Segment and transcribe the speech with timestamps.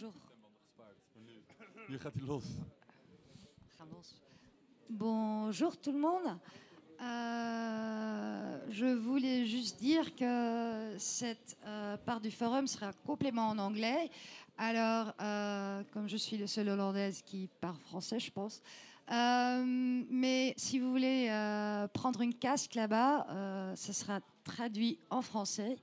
[0.00, 0.14] Bonjour.
[1.88, 2.44] Nu gaat hij los.
[3.66, 4.14] Ga los.
[4.86, 6.38] Bonjour tout le monde.
[7.00, 14.08] Euh, je voulais juste dire que cette euh, part du forum sera complètement en anglais.
[14.56, 18.62] Alors, euh, comme je suis le seul hollandaise qui parle français, je pense.
[19.10, 19.64] Euh,
[20.10, 21.28] mais si vous voulez
[21.92, 25.76] prendre une casque là-bas, ce sera traduit en français.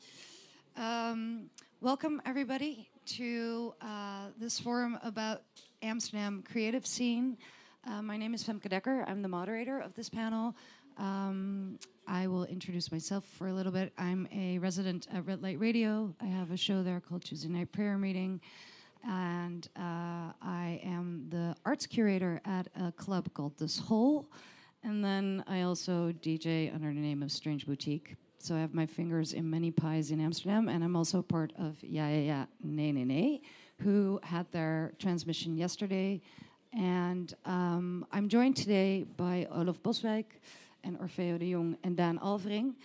[0.78, 1.50] Um,
[1.82, 5.44] welcome everybody to uh, this forum about
[5.82, 7.38] Amsterdam creative scene.
[7.88, 9.08] Uh, my name is Femke Dekker.
[9.08, 10.56] I'm the moderator of this panel.
[10.98, 11.78] Um,
[12.08, 13.94] I will introduce myself for a little bit.
[13.98, 16.14] I'm a resident at Red Light Radio.
[16.20, 18.42] I have a show there called Tuesday Night Prayer Meeting.
[19.08, 24.32] And uh, I am the arts curator at a club called De School.
[24.84, 28.16] And then I also DJ under the name of Strange Boutique.
[28.46, 30.70] So I have my fingers in many pies in Amsterdam.
[30.70, 33.42] And I'm also part of Ja Ja Ja Nee Nee Nee,
[33.82, 36.22] who had their transmission yesterday.
[36.72, 40.26] And um, I'm joined today by Olaf Boswijk
[40.84, 42.76] and Orfeo de Jong and Dan Alvering.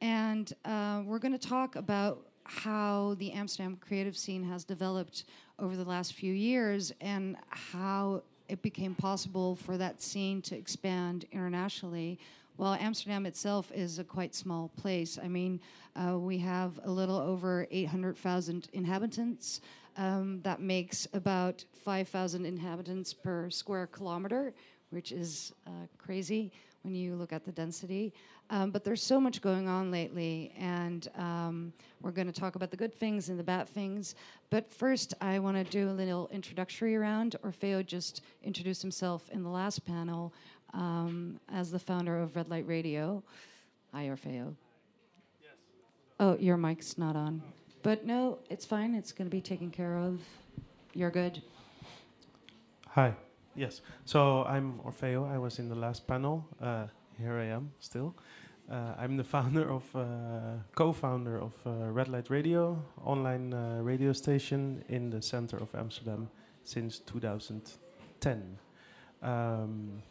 [0.00, 5.26] And uh, we're going to talk about how the Amsterdam creative scene has developed
[5.60, 11.24] over the last few years and how it became possible for that scene to expand
[11.30, 12.18] internationally.
[12.56, 15.60] While Amsterdam itself is a quite small place, I mean,
[15.96, 19.60] uh, we have a little over 800,000 inhabitants.
[19.96, 24.54] Um, that makes about 5,000 inhabitants per square kilometer,
[24.90, 26.52] which is uh, crazy
[26.82, 28.12] when you look at the density.
[28.50, 32.70] Um, but there's so much going on lately, and um, we're going to talk about
[32.70, 34.14] the good things and the bad things.
[34.50, 37.36] But first, I want to do a little introductory round.
[37.42, 40.34] Orfeo just introduced himself in the last panel
[40.74, 43.22] um, as the founder of Red Light Radio.
[43.92, 44.54] Hi, Orfeo.
[46.20, 47.42] Oh, your mic's not on.
[47.82, 48.94] But no, it's fine.
[48.94, 50.20] It's going to be taken care of.
[50.94, 51.42] You're good.
[52.90, 53.14] Hi.
[53.54, 53.82] Yes.
[54.04, 55.30] So I'm Orfeo.
[55.30, 56.46] I was in the last panel.
[56.60, 56.86] Uh,
[57.18, 58.14] here I am still.
[58.70, 64.12] Uh, I'm the founder of, uh, co-founder of uh, Red Light Radio, online uh, radio
[64.12, 66.30] station in the center of Amsterdam
[66.64, 68.58] since 2010.
[69.22, 70.02] Um,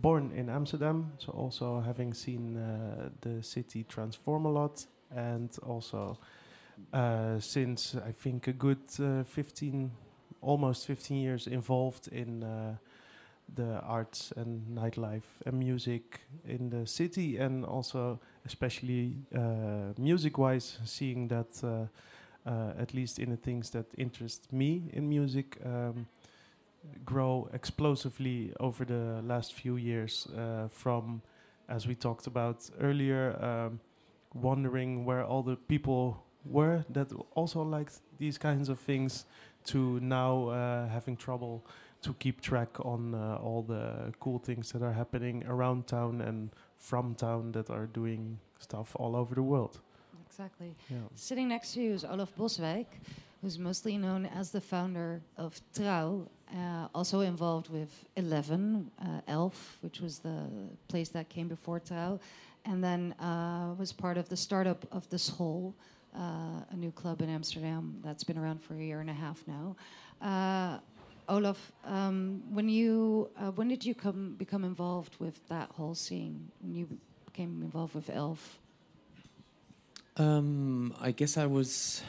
[0.00, 6.18] born in Amsterdam, so also having seen uh, the city transform a lot, and also
[6.92, 9.90] uh, since I think a good uh, 15,
[10.40, 12.76] almost 15 years involved in uh,
[13.54, 21.28] the arts and nightlife and music in the city, and also especially uh, music-wise, seeing
[21.28, 21.62] that
[22.46, 25.58] uh, at least in the things that interest me in music.
[25.64, 26.06] Um,
[27.04, 31.22] grow explosively over the last few years uh, from
[31.68, 33.80] as we talked about earlier um,
[34.34, 39.24] wondering where all the people were that also liked these kinds of things
[39.64, 41.64] to now uh, having trouble
[42.02, 46.50] to keep track on uh, all the cool things that are happening around town and
[46.76, 49.80] from town that are doing stuff all over the world.
[50.26, 50.74] Exactly.
[50.90, 50.98] Yeah.
[51.14, 52.86] Sitting next to you is Olaf Boswijk,
[53.44, 59.76] who's mostly known as the founder of Trouw, uh, also involved with Eleven, uh, Elf,
[59.82, 60.48] which was the
[60.88, 62.18] place that came before Trouw,
[62.64, 65.74] and then uh, was part of the startup of The School,
[66.16, 69.44] uh, a new club in Amsterdam that's been around for a year and a half
[69.46, 69.76] now.
[70.22, 70.78] Uh,
[71.28, 76.48] Olaf, um, when you uh, when did you come become involved with that whole scene?
[76.62, 76.88] When you
[77.26, 78.58] became involved with Elf?
[80.16, 82.02] Um, I guess I was.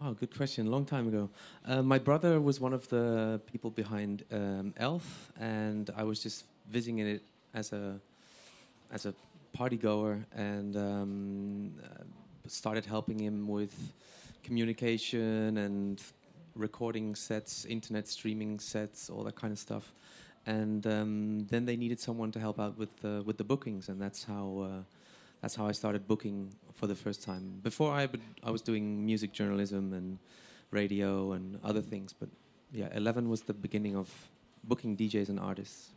[0.00, 0.70] Wow, good question.
[0.70, 1.28] Long time ago.
[1.66, 6.44] Uh, my brother was one of the people behind um, Elf, and I was just
[6.70, 7.20] visiting it
[7.52, 7.98] as a
[8.92, 9.14] as a
[9.52, 12.04] party goer, and um, uh,
[12.46, 13.74] started helping him with
[14.44, 16.00] communication and
[16.54, 19.92] recording sets, internet streaming sets, all that kind of stuff.
[20.46, 24.00] And um, then they needed someone to help out with the with the bookings, and
[24.00, 24.68] that's how.
[24.70, 24.97] Uh,
[25.40, 27.60] that's how I started booking for the first time.
[27.62, 28.08] Before I,
[28.42, 30.18] I was doing music journalism and
[30.70, 32.28] radio and other things, but
[32.72, 34.08] yeah, Eleven was the beginning of
[34.64, 35.90] booking DJs and artists.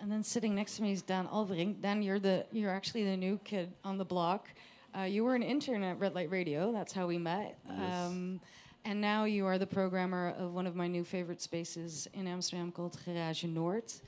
[0.00, 1.78] And then sitting next to me is Dan Alvering.
[1.80, 4.48] Dan, you're the you're actually the new kid on the block.
[4.96, 6.72] Uh, you were an intern at Red Light Radio.
[6.72, 7.58] That's how we met.
[7.68, 7.94] Yes.
[7.94, 8.40] Um,
[8.84, 12.72] and now you are the programmer of one of my new favorite spaces in Amsterdam
[12.72, 14.00] called Garage Noord.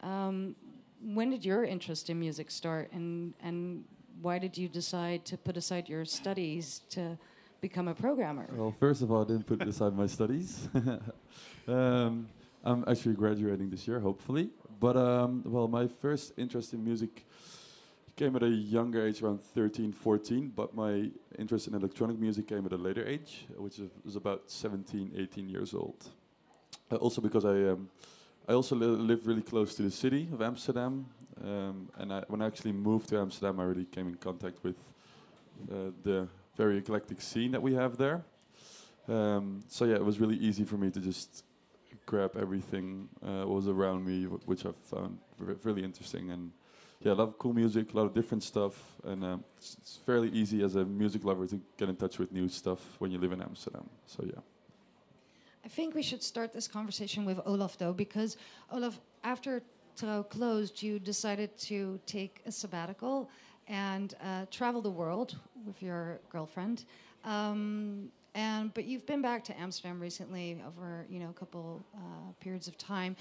[0.00, 0.54] Um,
[1.02, 3.84] when did your interest in music start, and and
[4.22, 7.18] why did you decide to put aside your studies to
[7.60, 8.46] become a programmer?
[8.52, 10.68] Well, first of all, I didn't put aside my studies.
[11.68, 12.28] um,
[12.64, 14.50] I'm actually graduating this year, hopefully.
[14.78, 17.26] But um, well, my first interest in music
[18.14, 22.64] came at a younger age, around 13, 14, but my interest in electronic music came
[22.66, 26.08] at a later age, which is, was about 17, 18 years old.
[26.90, 27.88] Uh, also because I, um,
[28.48, 31.06] I also li- live really close to the city of Amsterdam,
[31.40, 34.76] um, and I, when I actually moved to Amsterdam, I really came in contact with
[35.70, 38.24] uh, the very eclectic scene that we have there.
[39.08, 41.44] Um, so yeah, it was really easy for me to just
[42.06, 45.18] grab everything uh, was around me, wh- which I found
[45.64, 46.30] really interesting.
[46.30, 46.52] And
[47.00, 48.74] yeah, a lot of cool music, a lot of different stuff,
[49.04, 52.32] and um, it's, it's fairly easy as a music lover to get in touch with
[52.32, 53.88] new stuff when you live in Amsterdam.
[54.06, 54.40] So yeah.
[55.64, 58.36] I think we should start this conversation with Olaf, though, because
[58.70, 59.62] Olaf, after
[59.96, 63.30] Trouw closed, you decided to take a sabbatical
[63.68, 66.84] and uh, travel the world with your girlfriend.
[67.24, 72.32] Um, and but you've been back to Amsterdam recently over you know a couple uh,
[72.40, 73.16] periods of time.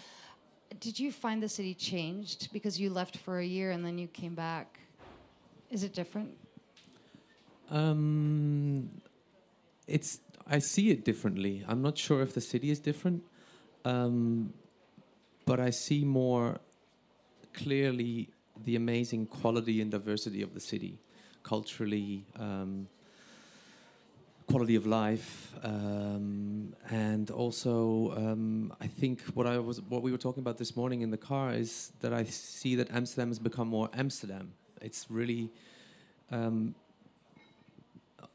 [0.80, 4.08] Did you find the city changed because you left for a year and then you
[4.08, 4.80] came back?
[5.70, 6.30] Is it different?
[7.70, 8.90] Um,
[9.88, 11.64] it's I see it differently.
[11.68, 13.24] I'm not sure if the city is different,
[13.86, 14.54] um,
[15.52, 16.62] but I see more
[17.54, 18.30] clearly
[18.64, 20.98] the amazing quality and diversity of the city,
[21.44, 22.88] culturally, um,
[24.48, 30.18] quality of life, um, and also um, I think what I was what we were
[30.18, 33.68] talking about this morning in the car is that I see that Amsterdam has become
[33.68, 34.54] more Amsterdam.
[34.82, 35.50] It's really
[36.32, 36.76] um,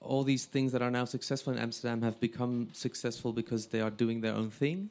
[0.00, 3.94] all these things that are now successful in Amsterdam have become successful because they are
[4.04, 4.90] doing their own thing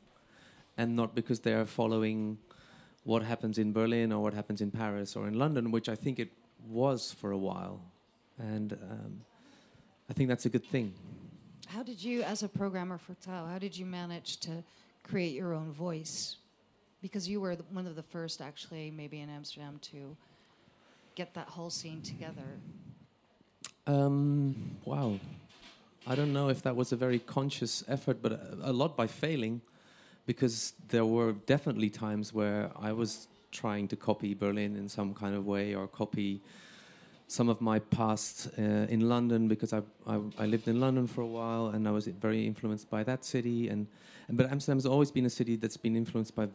[0.78, 2.38] and not because they are following
[3.04, 6.20] what happens in Berlin or what happens in Paris or in London, which I think
[6.20, 6.32] it
[6.68, 7.80] was for a while.
[8.40, 9.22] And um,
[10.10, 10.94] I think that's a good thing.
[11.68, 14.64] How did you, as a programmer for Trouw, how did you manage to
[15.04, 16.38] create your own voice?
[17.02, 20.16] Because you were one of the first, actually, maybe in Amsterdam, to
[21.16, 22.60] get that whole scene together.
[23.88, 25.20] Um, wow.
[26.08, 29.08] I don't know if that was a very conscious effort, but a, a lot by
[29.08, 29.62] failing,
[30.26, 35.36] because there were definitely times where I was trying to copy Berlin in some kind
[35.36, 36.42] of way or copy
[37.28, 41.22] some of my past uh, in London because I, I, I lived in London for
[41.22, 43.88] a while and I was very influenced by that city and,
[44.28, 46.48] and but Amsterdam has always been a city that's been influenced by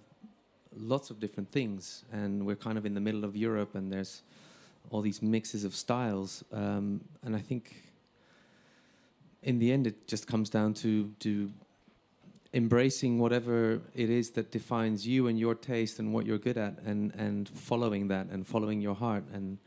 [0.76, 4.22] lots of different things and we're kind of in the middle of Europe and there's
[4.90, 7.74] all these mixes of styles um, and I think
[9.42, 11.50] in the end it just comes down to to
[12.52, 16.78] embracing whatever it is that defines you and your taste and what you're good at
[16.84, 19.24] and and following that and following your heart.
[19.32, 19.58] And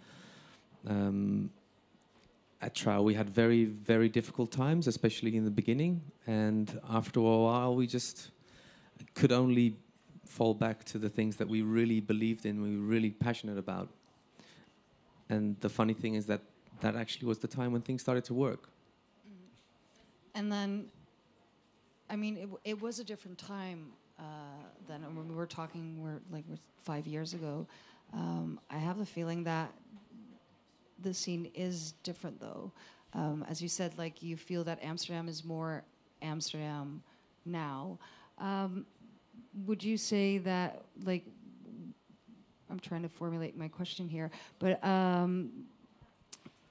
[0.87, 1.49] um,
[2.61, 6.01] at Trouw we had very very difficult times especially in the beginning.
[6.27, 8.31] And after a while we just
[9.13, 9.75] could only
[10.25, 13.89] fall back to the things that we really believed in we were really passionate about.
[15.29, 16.41] And the funny thing is that
[16.81, 18.69] that actually was the time when things started to work.
[20.35, 20.85] And then,
[22.09, 23.87] I mean, it, it was a different time
[24.19, 24.23] uh,
[24.87, 26.01] than when we were talking.
[26.01, 27.65] We're like we're five years ago.
[28.13, 29.71] Um, I have the feeling that
[31.01, 32.71] the scene is different, though.
[33.13, 35.83] Um, as you said, like you feel that Amsterdam is more
[36.21, 37.01] Amsterdam
[37.45, 37.97] now.
[38.37, 38.85] Um,
[39.65, 41.23] would you say that, like,
[42.69, 45.51] I'm trying to formulate my question here, but um,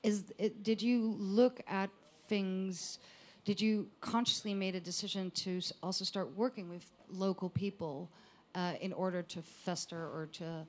[0.03, 1.91] is it, did you look at
[2.29, 2.99] things?
[3.45, 8.09] Did you consciously made a decision to also start working with local people
[8.55, 10.65] uh, in order to fester or to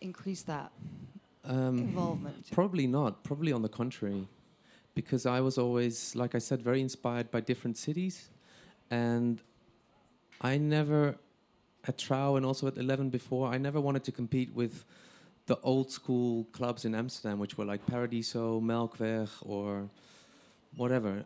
[0.00, 0.70] increase that
[1.44, 2.50] um, involvement?
[2.52, 3.24] Probably not.
[3.24, 4.28] Probably on the contrary,
[4.94, 8.30] because I was always, like I said, very inspired by different cities,
[8.90, 9.40] and
[10.40, 11.16] I never,
[11.88, 14.84] at Trouw and also at Eleven before, I never wanted to compete with
[15.46, 19.88] the old school clubs in Amsterdam, which were like Paradiso, Melkweg, or
[20.76, 21.24] whatever.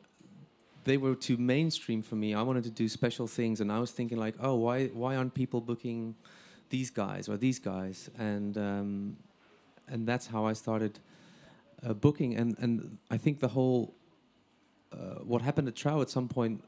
[0.84, 2.34] They were too mainstream for me.
[2.34, 5.34] I wanted to do special things, and I was thinking like, oh, why why aren't
[5.34, 6.14] people booking
[6.70, 8.10] these guys or these guys?
[8.18, 9.16] And um,
[9.88, 10.98] and that's how I started
[11.86, 12.36] uh, booking.
[12.36, 13.94] And and I think the whole
[14.92, 16.62] uh, what happened at Trouw at some point,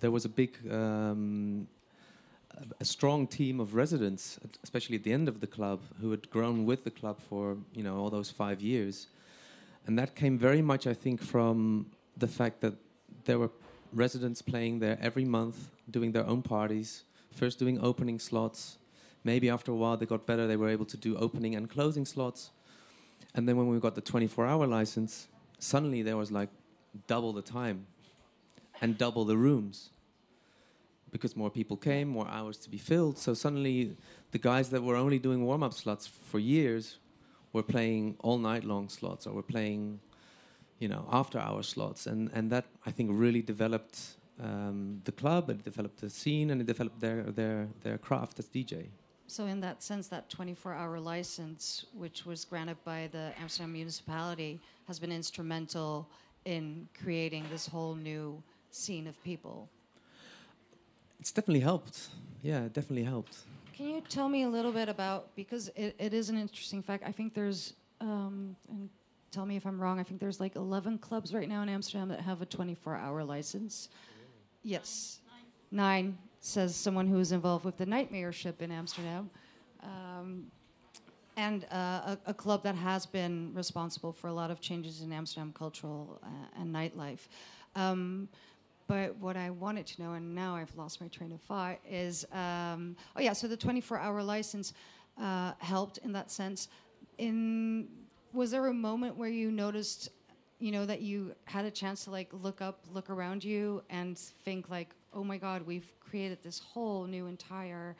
[0.00, 0.50] there was a big.
[0.70, 1.68] Um,
[2.80, 6.66] a strong team of residents, especially at the end of the club, who had grown
[6.66, 9.06] with the club for you know all those five years,
[9.86, 12.74] and that came very much, I think, from the fact that
[13.30, 13.50] there were
[13.92, 17.04] residents playing there every month, doing their own parties.
[17.30, 18.76] First, doing opening slots.
[19.22, 20.48] Maybe after a while, they got better.
[20.48, 22.50] They were able to do opening and closing slots.
[23.36, 25.28] And then when we got the 24-hour license,
[25.60, 26.48] suddenly there was like
[27.06, 27.86] double the time
[28.80, 29.90] and double the rooms
[31.12, 33.16] because more people came, more hours to be filled.
[33.16, 33.96] So suddenly,
[34.32, 36.98] the guys that were only doing warm-up slots for years
[37.52, 40.00] we're playing all night long slots or we're playing,
[40.80, 43.98] you know, after hour slots, and and that I think really developed
[44.42, 48.48] um, the club, it developed the scene, and it developed their their their craft as
[48.48, 48.88] DJ.
[49.26, 54.60] So, in that sense, that 24 hour license, which was granted by the Amsterdam municipality,
[54.88, 56.08] has been instrumental
[56.44, 59.68] in creating this whole new scene of people.
[61.20, 62.08] It's definitely helped.
[62.42, 63.36] Yeah, it definitely helped.
[63.76, 67.04] Can you tell me a little bit about, because it, it is an interesting fact,
[67.06, 68.88] I think there's, um, and
[69.30, 72.08] tell me if I'm wrong, I think there's like 11 clubs right now in Amsterdam
[72.08, 73.88] that have a 24 hour license.
[74.62, 75.20] Yes.
[75.70, 76.06] Nine.
[76.06, 79.30] Nine says someone who is involved with the night mayorship in Amsterdam.
[79.82, 80.46] Um,
[81.36, 85.12] and uh, a, a, club that has been responsible for a lot of changes in
[85.12, 87.28] Amsterdam cultural uh, and nightlife.
[87.76, 88.28] Um,
[88.88, 92.26] but what I wanted to know, and now I've lost my train of thought, is
[92.32, 94.74] um, oh yeah, so the 24-hour license
[95.18, 96.68] uh, helped in that sense.
[97.18, 97.88] In
[98.32, 100.10] was there a moment where you noticed,
[100.58, 104.18] you know, that you had a chance to like look up, look around you, and
[104.18, 107.96] think like, oh my God, we've created this whole new entire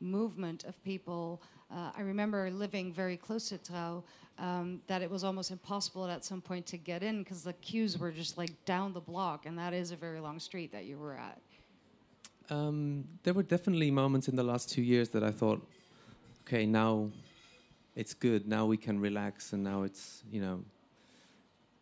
[0.00, 1.42] movement of people.
[1.70, 4.02] Uh, I remember living very close to Trouw,
[4.38, 7.98] um, that it was almost impossible at some point to get in because the queues
[7.98, 10.98] were just like down the block, and that is a very long street that you
[10.98, 11.38] were at.
[12.50, 15.66] Um, there were definitely moments in the last two years that I thought,
[16.42, 17.10] okay, now
[17.96, 18.46] it's good.
[18.46, 20.64] Now we can relax, and now it's you know,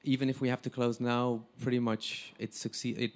[0.04, 2.98] even if we have to close now, pretty much it succeed.
[2.98, 3.12] It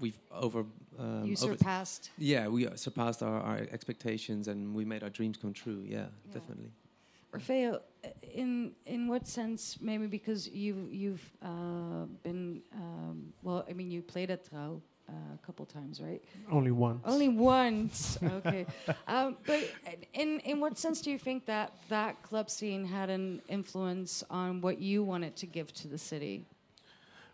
[0.00, 0.64] we've over.
[0.98, 2.10] Um, you surpassed.
[2.16, 5.82] Over, yeah, we surpassed our, our expectations, and we made our dreams come true.
[5.84, 6.32] Yeah, yeah.
[6.32, 6.70] definitely.
[7.34, 7.80] Orfeo,
[8.34, 9.78] in in what sense?
[9.80, 13.64] Maybe because you you've uh, been um, well.
[13.68, 16.22] I mean, you played at Trouw uh, a couple times, right?
[16.50, 17.02] Only once.
[17.04, 18.18] Only once.
[18.22, 18.66] okay.
[19.06, 19.60] Um, but
[20.14, 24.60] in in what sense do you think that that club scene had an influence on
[24.60, 26.44] what you wanted to give to the city?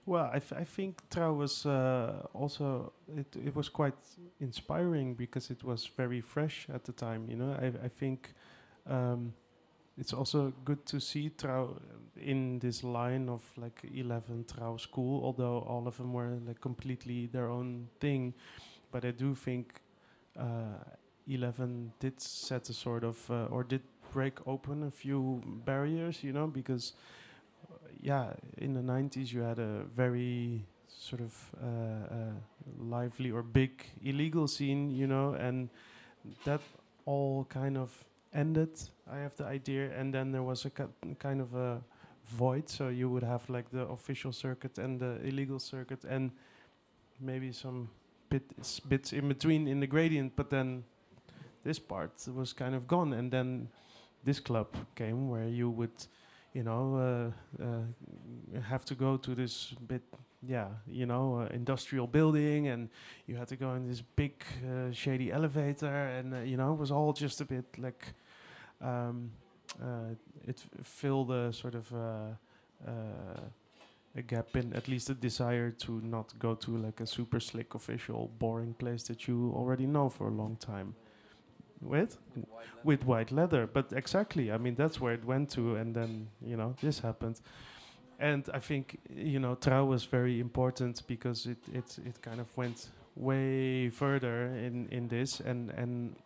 [0.04, 3.94] Well, I, I think Trouw was uh, also it, it was quite
[4.40, 7.26] inspiring because it was very fresh at the time.
[7.28, 8.32] You know, I I think.
[8.86, 9.32] Um,
[9.98, 11.76] it's also good to see Trouw
[12.16, 17.26] in this line of like 11 Trouw school, although all of them were like completely
[17.26, 18.34] their own thing.
[18.90, 19.80] But I do think
[20.38, 20.78] uh,
[21.26, 23.82] 11 did set a sort of, uh, or did
[24.12, 26.92] break open a few barriers, you know, because,
[27.70, 32.32] uh, yeah, in the 90s you had a very sort of uh, uh,
[32.78, 33.70] lively or big
[34.02, 35.68] illegal scene, you know, and
[36.44, 36.60] that
[37.04, 38.04] all kind of
[38.34, 38.70] ended.
[39.10, 40.70] I have the idea, and then there was a
[41.18, 41.82] kind of a
[42.24, 42.68] void.
[42.68, 46.30] So you would have like the official circuit and the illegal circuit, and
[47.20, 47.88] maybe some
[48.28, 50.36] bits bits in between in the gradient.
[50.36, 50.84] But then
[51.64, 53.68] this part was kind of gone, and then
[54.24, 56.06] this club came where you would,
[56.52, 56.96] you know,
[57.60, 60.02] uh, uh, have to go to this bit
[60.42, 62.88] yeah, you know, uh, industrial building, and
[63.26, 66.78] you had to go in this big uh, shady elevator, and uh, you know, it
[66.78, 68.14] was all just a bit like
[68.82, 69.30] um,
[69.80, 70.14] uh,
[70.46, 73.40] it filled a sort of uh, uh,
[74.16, 77.74] a gap in at least a desire to not go to like a super slick
[77.74, 80.94] official boring place that you already know for a long time.
[81.80, 82.18] With?
[82.36, 83.66] With white, with white leather.
[83.66, 87.40] But exactly i mean that's where it went to and then you know this happened.
[88.18, 92.54] And i think you know Trouw was very important because it it it kind of
[92.56, 96.16] went way further in in this and and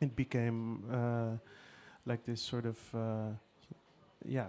[0.00, 1.36] it became uh,
[2.06, 3.34] like this sort of uh,
[4.24, 4.48] yeah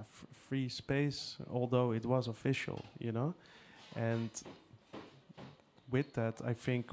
[0.50, 3.34] free space, although it was official, you know,
[3.96, 4.30] and
[5.92, 6.92] with that, I think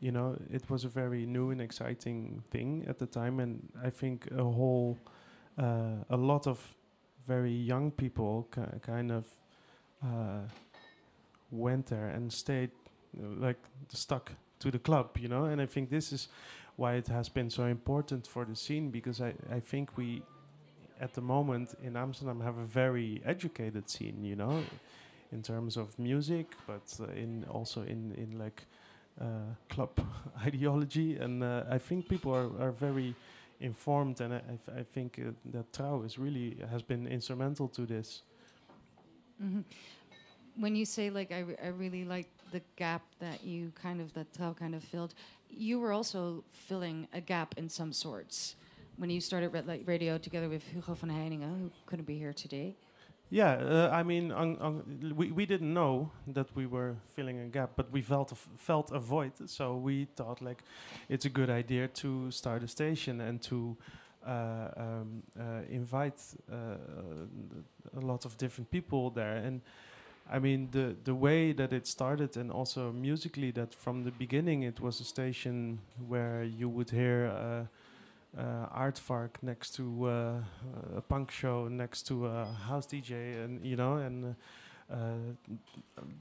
[0.00, 3.90] you know it was a very new and exciting thing at the time, and I
[3.90, 4.96] think a whole
[5.58, 6.74] uh, a lot of
[7.26, 8.48] very young people
[8.82, 9.24] kind of
[10.02, 10.42] uh,
[11.50, 12.70] went there and stayed
[13.18, 13.58] like
[13.88, 16.28] stuck to the club, you know, and I think this is
[16.76, 20.22] why it has been so important for the scene because I, I think we
[21.00, 24.62] at the moment in Amsterdam have a very educated scene, you know,
[25.32, 28.66] in terms of music, but uh, in also in in like
[29.20, 29.90] uh, club
[30.46, 33.14] ideology, and uh, I think people are, are very
[33.60, 34.40] informed, and I,
[34.78, 38.22] I think uh, that Trouw is really has been instrumental to this.
[39.40, 39.64] Mm -hmm.
[40.58, 44.32] When you say like I, I really like the gap that you kind of that
[44.32, 45.14] Trouw kind of filled,
[45.50, 48.56] you were also filling a gap in some sorts
[48.96, 52.32] when you started Red Light Radio together with Hugo van Heijningen, who couldn't be here
[52.32, 52.74] today.
[53.28, 54.32] Yeah, uh, I mean,
[55.16, 58.92] we, we didn't know that we were filling a gap, but we felt a felt
[58.92, 59.32] a void.
[59.46, 60.62] So we thought like
[61.08, 63.76] it's a good idea to start a station and to
[64.24, 66.20] uh, um, uh, invite
[66.50, 66.76] uh,
[67.96, 69.36] a lot of different people there.
[69.36, 69.60] And
[70.30, 74.62] I mean, the the way that it started, and also musically, that from the beginning
[74.62, 77.26] it was a station where you would hear.
[77.26, 77.66] Uh,
[78.38, 80.40] uh, next to uh,
[80.96, 84.34] a punk show, next to a house DJ, and you know, and
[84.90, 85.14] uh,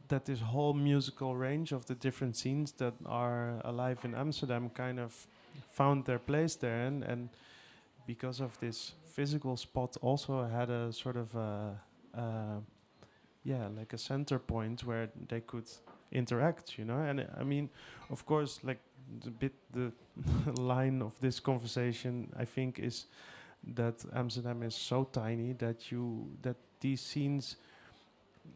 [0.08, 5.00] that this whole musical range of the different scenes that are alive in Amsterdam kind
[5.00, 5.28] of
[5.72, 7.30] found their place there, and, and
[8.08, 11.80] because of this physical spot, also had a sort of a,
[12.16, 12.60] uh,
[13.46, 15.70] yeah, like a center point where they could
[16.12, 17.00] interact, you know.
[17.00, 17.70] And I mean,
[18.10, 18.80] of course, like
[19.24, 19.92] the bit the
[20.62, 23.06] line of this conversation, I think, is
[23.76, 27.56] that Amsterdam is so tiny that you that these scenes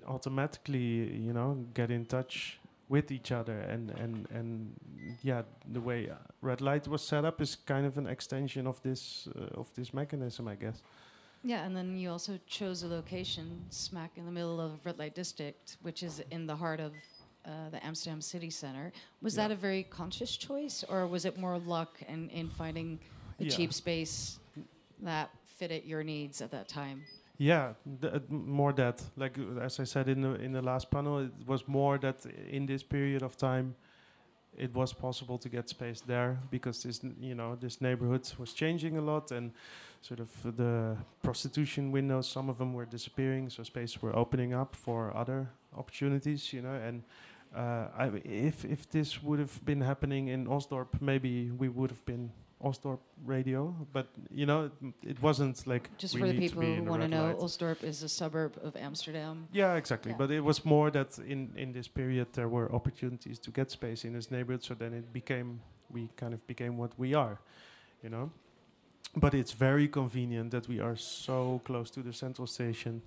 [0.08, 4.74] automatically, you know, get in touch with each other and and and
[5.22, 6.10] yeah the way
[6.42, 9.94] red light was set up is kind of an extension of this uh, of this
[9.94, 10.82] mechanism i guess
[11.44, 15.16] yeah and then you also chose a location smack in the middle of red light
[15.16, 16.92] district which is in the heart of
[17.46, 18.92] uh, the amsterdam city center
[19.22, 19.48] was Yeah.
[19.48, 23.00] that a very conscious choice or was it more luck and in finding
[23.40, 23.50] a Yeah.
[23.56, 24.40] cheap space
[25.02, 27.04] that fitted your needs at that time
[27.38, 31.20] yeah th- uh, more that like as i said in the in the last panel
[31.20, 33.76] it was more that in this period of time
[34.60, 38.98] it was possible to get space there because this you know this neighborhood was changing
[38.98, 39.52] a lot and
[40.02, 44.76] sort of the prostitution windows some of them were disappearing so space were opening up
[44.76, 47.04] for other opportunities you know and
[47.56, 52.06] uh, I, if if this would have been happening in Osdorp maybe we would have
[52.06, 54.74] been Osdorp radio but you know it,
[55.12, 57.38] it wasn't like just we for the people who want to know light.
[57.38, 60.12] Osdorp is a suburb of amsterdam Yeah, exactly.
[60.12, 60.18] Yeah.
[60.18, 64.08] But it was more that in in this period there were opportunities to get space
[64.08, 64.64] in this neighborhood.
[64.64, 65.62] So then it became
[65.92, 67.40] we kind of became what we are,
[68.04, 68.32] you know.
[69.16, 73.02] But it's very convenient that we are so close to the central station,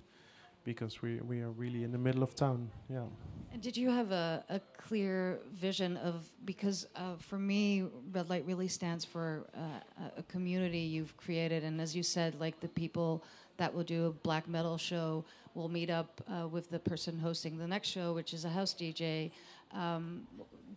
[0.63, 2.69] because we we are really in the middle of town.
[2.89, 3.03] Yeah.
[3.51, 8.43] And did you have a, a clear vision of because uh, for me, red light
[8.47, 13.23] really stands for uh, a- community you've created, and as you said, like the people
[13.57, 15.23] that will do a black metal show
[15.53, 18.73] will meet up uh, with the person hosting the next show, which is a house
[18.73, 19.29] DJ.
[19.71, 20.25] Um,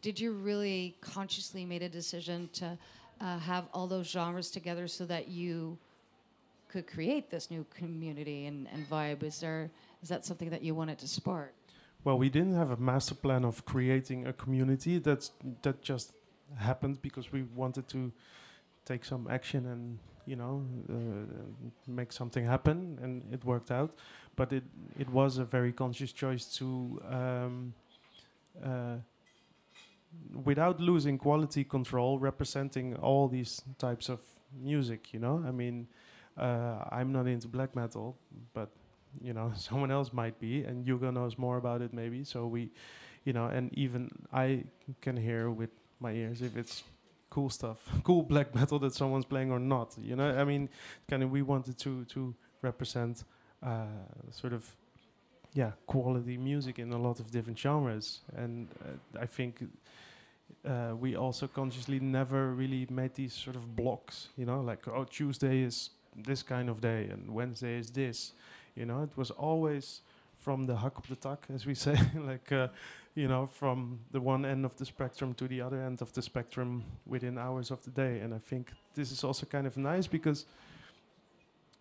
[0.03, 2.79] did you really consciously made a decision to
[3.21, 5.79] uh, have all those genres together so that you
[6.77, 9.23] could create this new community and, and vibe?
[9.23, 9.71] Is there
[10.03, 11.53] is that something that you wanted to spark?
[12.05, 14.99] Well, we didn't have a master plan of creating a community.
[14.99, 15.31] That's
[15.63, 16.13] that just
[16.69, 18.13] happened because we wanted to
[18.85, 20.55] take some action and you know
[20.91, 21.27] uh,
[21.87, 23.91] make something happen, and it worked out.
[24.37, 24.65] But it
[24.99, 26.67] it was a very conscious choice to.
[27.19, 27.75] Um,
[28.65, 28.97] uh,
[30.45, 34.21] without losing quality control, representing all these types of
[34.63, 35.45] music, you know.
[35.47, 35.87] I mean,
[36.37, 38.17] uh, I'm not into black metal,
[38.53, 38.71] but
[39.23, 42.71] you know someone else might be and Hugo knows more about it maybe so we
[43.25, 44.65] you know and even I
[45.01, 45.71] can hear with
[46.01, 46.85] my ears if it's
[47.31, 50.31] cool stuff cool black metal that someone's playing or not you know?
[50.39, 50.69] I mean
[51.09, 53.25] kind of we wanted to to represent
[53.63, 53.87] uh,
[54.31, 54.75] sort of
[55.55, 59.65] yeah quality music in a lot of different genres and uh, I think
[60.65, 64.61] uh, we also consciously never really made these sort of blocks you know?
[64.61, 68.33] Like oh Tuesday is this kind of day and Wednesday is this
[68.77, 70.03] you know, it was always
[70.39, 72.69] from the huck op the tak, as we say, like, uh,
[73.15, 76.23] you know, from the one end of the spectrum to the other end of the
[76.23, 78.21] spectrum within hours of the day.
[78.21, 80.45] And I think this is also kind of nice because,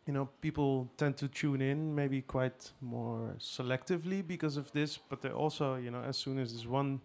[0.08, 5.22] you know, people tend to tune in maybe quite more selectively because of this, but
[5.22, 7.02] they also, you know, as soon as this one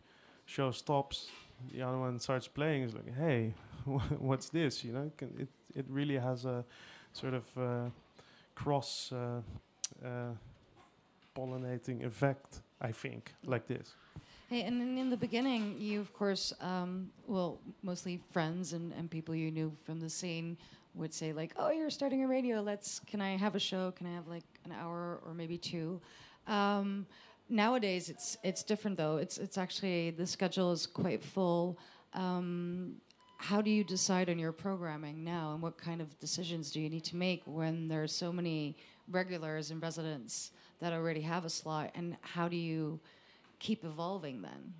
[0.46, 1.30] show stops,
[1.72, 2.84] the other one starts playing.
[2.84, 3.54] It's like, hey,
[4.18, 4.84] what's this?
[4.84, 6.64] You know, it it really has a
[7.12, 7.90] sort of uh,
[8.55, 9.40] cross uh,
[10.05, 10.09] uh,
[11.37, 12.61] pollinating effect.
[12.81, 13.94] I think like this.
[14.49, 19.11] Hey, and in, in the beginning, you of course, um, well, mostly friends and, and
[19.11, 20.57] people you knew from the scene
[20.94, 22.61] would say like, "Oh, you're starting a radio.
[22.61, 23.01] Let's.
[23.07, 23.92] Can I have a show?
[23.92, 26.01] Can I have like an hour or maybe two?
[26.46, 27.07] Um,
[27.49, 29.18] nowadays, it's it's different though.
[29.18, 31.79] It's it's actually the schedule is quite full.
[32.14, 32.96] Um,
[33.40, 36.90] how do you decide on your programming now, and what kind of decisions do you
[36.90, 38.76] need to make when there are so many
[39.11, 41.90] regulars and residents that already have a slot?
[41.94, 43.00] And how do you
[43.59, 44.74] keep evolving then?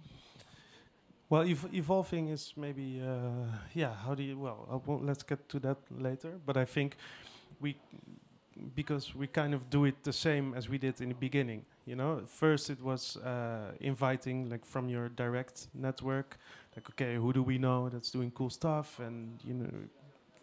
[1.31, 3.95] Well, ev- evolving is maybe uh, yeah.
[3.95, 4.39] How do you?
[4.39, 6.39] Well, won't, let's get to that later.
[6.45, 6.97] But I think
[7.61, 7.77] we
[8.75, 11.65] because we kind of do it the same as we did in the beginning.
[11.87, 16.39] You know, first it was uh, inviting like from your direct network,
[16.77, 19.71] like okay, who do we know that's doing cool stuff, and you know,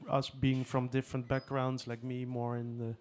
[0.09, 2.95] us being from different backgrounds, like me more in the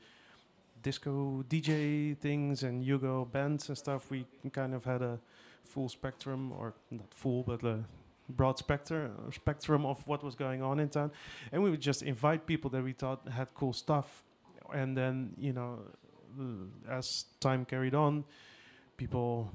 [0.82, 5.18] disco DJ things and Hugo bands and stuff, we kind of had a
[5.64, 7.84] full spectrum, or not full, but a
[8.28, 11.10] broad spectrum spectrum of what was going on in town,
[11.52, 14.22] and we would just invite people that we thought had cool stuff,
[14.72, 15.80] and then you know,
[16.88, 18.24] as time carried on,
[18.96, 19.50] people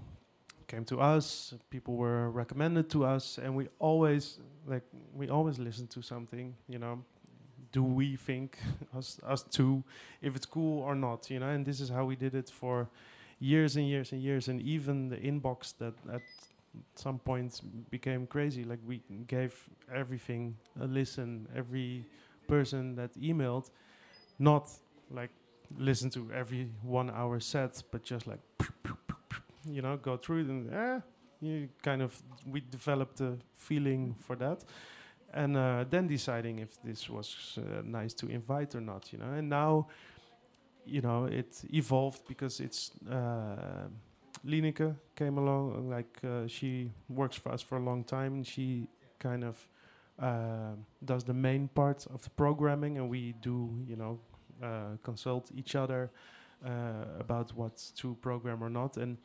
[0.72, 5.88] came to us, people were recommended to us, and we always like we always listen
[5.88, 7.04] to something, you know.
[7.72, 8.58] Do we think
[8.98, 9.84] us us two
[10.22, 11.50] if it's cool or not, you know?
[11.50, 12.90] And this is how we did it for
[13.40, 16.22] years and years and years, and even the inbox that at
[16.96, 18.64] some points became crazy.
[18.64, 19.54] Like we gave
[19.94, 22.06] everything a listen, every
[22.48, 23.70] person that emailed,
[24.40, 24.70] not
[25.10, 25.32] like
[25.78, 28.40] listen to every one hour set, but just like
[29.70, 31.00] you know go through it and eh,
[31.42, 34.64] you kind of we developed a feeling for that.
[35.34, 39.32] And uh, then deciding if this was uh, nice to invite or not, you know.
[39.32, 39.88] And now,
[40.86, 43.88] you know, it evolved because it's uh,
[44.44, 45.90] Lineke came along.
[45.90, 49.68] Like uh, she works for us for a long time, and she kind of
[50.20, 54.20] uh, does the main part of the programming, and we do, you know,
[54.62, 56.12] uh, consult each other
[56.64, 58.98] about what to program or not.
[58.98, 59.18] And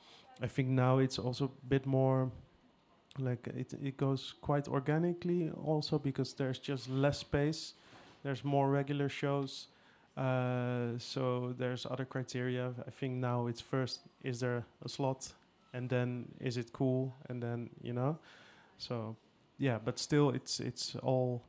[0.42, 2.30] I think now it's also a bit more
[3.18, 7.74] like it, it goes quite organically also because there's just less space.
[8.22, 9.68] There's more regular shows.
[10.16, 12.72] Uh, so there's other criteria.
[12.86, 15.32] I think now it's first is there a slot?
[15.72, 17.14] And then is it cool?
[17.28, 18.18] And then you know?
[18.78, 19.16] So
[19.58, 21.42] yeah but still it's it's all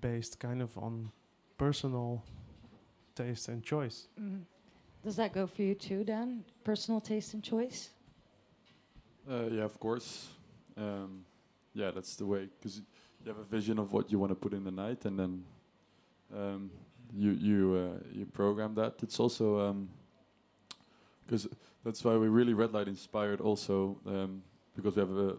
[0.00, 1.10] based kind of on
[1.58, 2.22] personal
[3.14, 4.08] taste and choice.
[4.20, 4.42] Mhm.
[5.06, 6.42] Does that go for you too, Dan?
[6.64, 7.90] Personal taste and choice?
[9.30, 10.30] Uh, yeah, of course.
[10.76, 11.24] Um,
[11.74, 14.52] yeah, that's the way because you have a vision of what you want to put
[14.52, 15.44] in the night, and then
[16.36, 16.70] um,
[17.14, 18.94] you you uh, you program that.
[19.00, 19.76] It's also
[21.24, 21.46] because
[21.84, 24.42] that's why we really red light inspired also um,
[24.74, 25.34] because we have uh,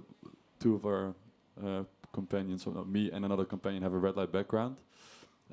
[0.61, 1.13] two of our
[1.61, 4.77] uh, companions, so me and another companion, have a red light background,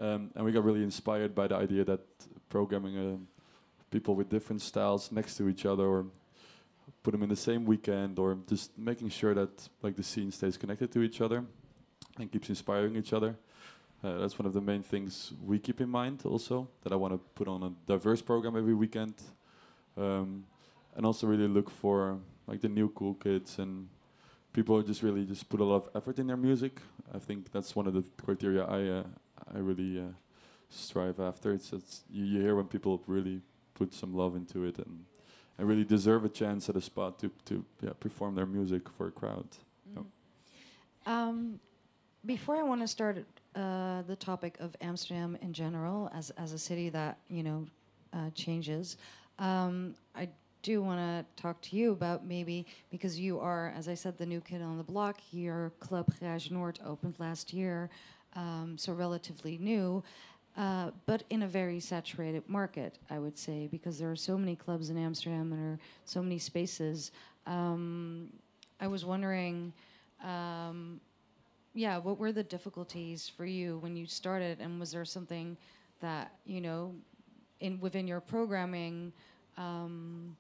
[0.00, 1.98] um, and we got really inspired by the idea that
[2.48, 3.16] programming uh,
[3.95, 6.07] people with different styles next to each other or
[7.05, 9.53] put them in the same weekend or just making sure that
[9.83, 11.45] like the scene stays connected to each other
[12.19, 13.37] and keeps inspiring each other.
[14.03, 17.15] Uh, that's one of the main things we keep in mind also that I want
[17.15, 19.15] to put on a diverse program every weekend
[19.97, 20.45] um,
[20.97, 23.89] and also really look for like the new cool kids and
[24.53, 26.81] people who just really just put a lot of effort in their music.
[27.15, 29.05] I think that's one of the criteria I uh,
[29.55, 30.13] I really uh,
[30.69, 31.53] strive after.
[31.53, 33.41] It's, it's you, you hear when people really
[33.75, 35.05] put some love into it and
[35.59, 39.09] and really deserve a chance at a spot to to yeah, perform their music for
[39.09, 39.47] a crowd.
[39.95, 40.05] Yep.
[41.07, 41.61] Um,
[42.27, 46.59] before I want to start uh, the topic of Amsterdam in general as as a
[46.59, 47.67] city that you know
[48.13, 48.97] uh, changes,
[49.39, 50.29] um, I
[50.63, 54.25] do want to talk to you about maybe because you are, as I said, the
[54.25, 55.21] new kid on the block.
[55.31, 57.91] Your club Garage Noord opened last year,
[58.35, 60.03] um, so relatively new.
[60.57, 64.55] Uh, but in a very saturated market, I would say, because there are so many
[64.55, 67.11] clubs in Amsterdam and there are so many spaces.
[67.47, 68.31] Um,
[68.81, 69.73] I was wondering,
[70.23, 71.01] um,
[71.75, 75.57] yeah, what were the difficulties for you when you started, and was there something
[76.01, 76.95] that you know,
[77.61, 79.12] in within your programming?
[79.57, 80.37] Um,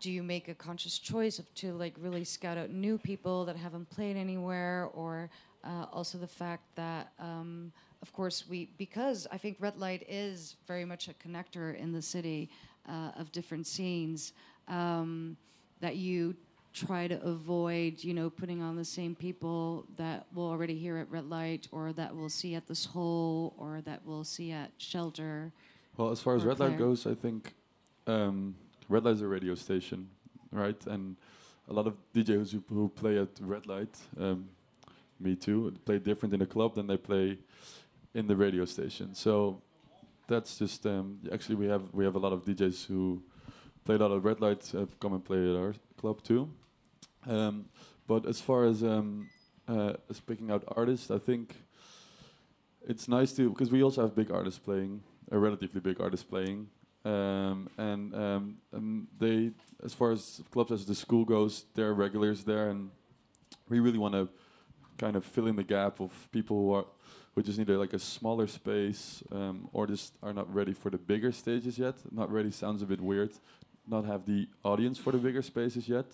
[0.00, 3.56] do you make a conscious choice of to like really scout out new people that
[3.56, 5.30] haven't played anywhere, or
[5.64, 10.56] uh, also the fact that, um, of course, we because I think Red Light is
[10.66, 12.50] very much a connector in the city
[12.88, 14.32] uh, of different scenes.
[14.68, 15.36] Um,
[15.80, 16.34] that you
[16.72, 21.10] try to avoid, you know, putting on the same people that will already hear at
[21.10, 25.52] Red Light, or that we'll see at De School, or that we'll see at Shelter.
[25.96, 27.52] Well, as far as Red Light goes, I think
[28.06, 28.54] um,
[28.88, 30.08] Red Light is a radio station,
[30.50, 30.80] right?
[30.86, 31.16] And
[31.68, 34.48] a lot of DJs who, who play at Red Light, um,
[35.20, 37.38] me too, play different in a club than they play
[38.14, 39.14] in the radio station.
[39.14, 39.62] So
[40.28, 43.22] that's just um, actually we have we have a lot of DJs who
[43.84, 46.50] play a lot of Red lights uh, come and play at our club too.
[47.26, 47.66] Um,
[48.06, 49.28] but as far as um,
[49.68, 51.56] uh, as picking out artists, I think
[52.86, 56.68] it's nice to because we also have big artists playing, a relatively big artist playing,
[57.04, 59.50] um, and um, they,
[59.84, 62.90] as far as clubs as the school goes, there are regulars there, and
[63.68, 64.28] we really want to
[64.98, 66.84] kind of fill in the gap of people who are
[67.34, 70.90] who just need a, like a smaller space um, or just are not ready for
[70.90, 71.94] the bigger stages yet.
[72.10, 73.32] Not ready sounds a bit weird.
[73.86, 76.06] Not have the audience for the bigger spaces yet.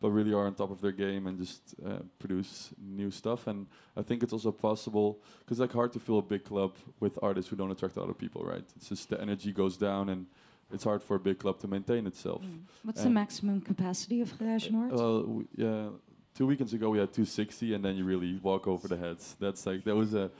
[0.00, 3.46] but really are on top of their game and just uh, produce new stuff.
[3.46, 3.66] And
[3.96, 5.08] I think it's also possible
[5.40, 8.10] because like hard to fill a big club with artists who don't attract a lot
[8.10, 8.64] of people, right?
[8.76, 10.26] It's just the energy goes down and
[10.74, 12.42] it's hard for a big club to maintain itself.
[12.42, 12.60] Mm.
[12.86, 14.90] What's Uh, the maximum capacity of Garage Noord?
[14.92, 15.88] Well, yeah,
[16.36, 19.36] two weekends ago we had 260, and then you really walk over the heads.
[19.40, 20.30] That's like that was a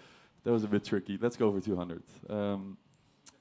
[0.45, 1.19] that was a bit tricky.
[1.21, 2.03] Let's go for 200.
[2.29, 2.77] Um,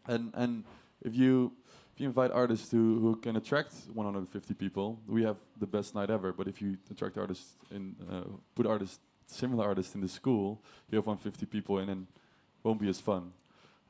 [0.07, 0.63] and and
[1.03, 1.51] if you
[1.93, 6.09] if you invite artists who, who can attract 150 people, we have the best night
[6.09, 6.33] ever.
[6.33, 8.23] But if you attract artists in uh,
[8.55, 12.07] put artists similar artists in the school, you have 150 people and then
[12.63, 13.33] won't be as fun.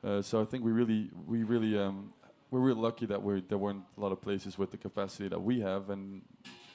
[0.02, 2.12] Uh, so I think we really we really um,
[2.50, 5.40] we're really lucky that we there weren't a lot of places with the capacity that
[5.40, 6.22] we have, and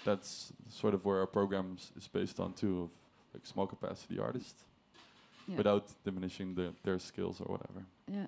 [0.06, 2.90] that's sort of where our program is based on too, of
[3.34, 4.64] like small capacity artists,
[5.48, 5.58] Yeah.
[5.58, 7.86] without diminishing the, their skills or whatever.
[8.08, 8.28] Yeah.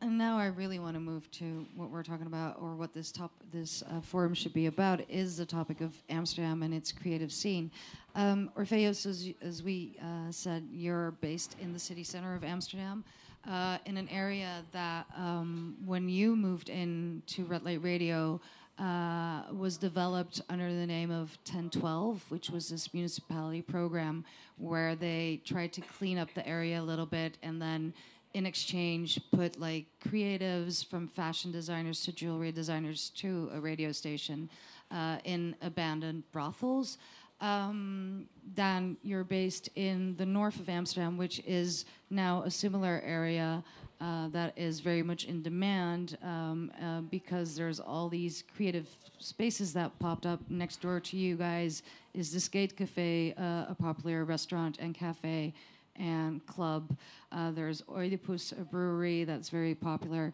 [0.00, 3.10] And now I really want to move to what we're talking about, or what this
[3.10, 7.32] top this uh, forum should be about, is the topic of Amsterdam and its creative
[7.32, 7.70] scene.
[8.14, 13.02] Um, Orpheus, as, as we uh, said, you're based in the city center of Amsterdam,
[13.48, 18.40] uh, in an area that, um, when you moved in to Red Light Radio,
[18.78, 24.24] uh, was developed under the name of 1012, which was this municipality program
[24.56, 27.94] where they tried to clean up the area a little bit and then
[28.34, 34.50] in exchange put like creatives from fashion designers to jewelry designers to a radio station
[34.90, 36.98] uh, in abandoned brothels.
[37.40, 43.62] Um, Dan, you're based in the north of Amsterdam, which is now a similar area
[44.04, 48.86] uh, that is very much in demand um, uh, because there's all these creative
[49.18, 51.82] spaces that popped up next door to you guys.
[52.12, 55.54] Is the Skate Cafe uh, a popular restaurant and cafe?
[55.96, 56.96] and club.
[57.30, 60.32] Uh, there's Oedipus, a brewery that's very popular.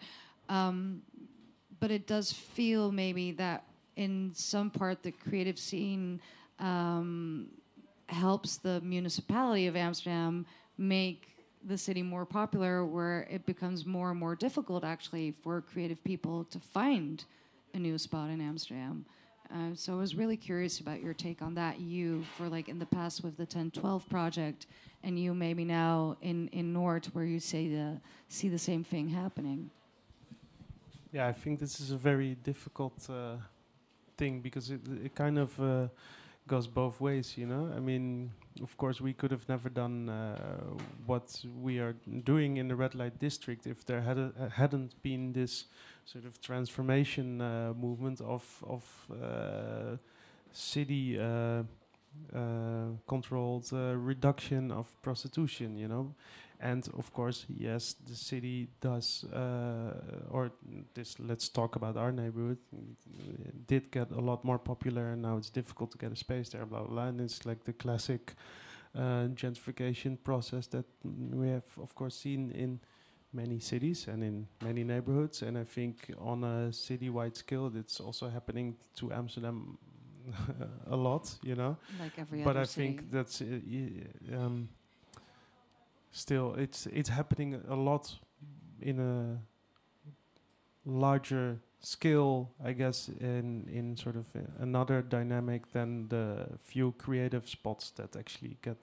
[0.49, 1.03] Um,
[1.81, 3.65] but it does feel maybe that
[3.97, 6.21] in some part the creative scene
[6.59, 7.49] um,
[8.07, 10.47] helps the municipality of Amsterdam
[10.79, 16.03] make the city more popular, where it becomes more and more difficult actually for creative
[16.05, 17.25] people to find
[17.75, 19.05] a new spot in Amsterdam.
[19.53, 21.81] Uh, so I was really curious about your take on that.
[21.81, 24.67] You, for like in the past with the 1012 project,
[25.03, 29.09] and you maybe now in in Noord, where you say the see the same thing
[29.09, 29.71] happening.
[31.13, 33.37] Yeah, I think this is a very difficult uh,
[34.17, 35.89] thing because it, it kind of uh,
[36.51, 37.73] goes both ways, you know.
[37.77, 40.37] I mean, of course, we could have never done uh,
[41.07, 45.33] what we are doing in the red light district if there had uh, hadn't been
[45.33, 45.67] this
[46.05, 49.97] sort of transformation uh, movement of of uh,
[50.53, 51.19] city.
[51.19, 51.63] Uh,
[52.35, 56.13] uh, controlled reduction of prostitution, you know,
[56.61, 59.95] and of course, yes, the city does, uh,
[60.31, 60.53] or
[60.95, 61.19] this.
[61.19, 62.59] Let's talk about our neighborhood.
[63.49, 66.51] It did get a lot more popular, and now it's difficult to get a space
[66.51, 66.67] there.
[66.67, 67.07] Blah blah, blah.
[67.09, 68.35] and it's like the classic
[68.95, 72.81] uh, gentrification process that we have, of course, seen in
[73.33, 75.43] many cities and in many neighborhoods.
[75.43, 79.79] And I think on a citywide scale, it's also happening to Amsterdam
[80.87, 82.99] a lot, you know Like every but other I city.
[82.99, 84.69] think that's uh, um,
[86.11, 88.19] still it's it's happening a lot
[88.81, 89.39] in a
[90.85, 94.27] larger scale, I guess, in in sort of
[94.59, 98.79] another dynamic than the few creative spots that actually get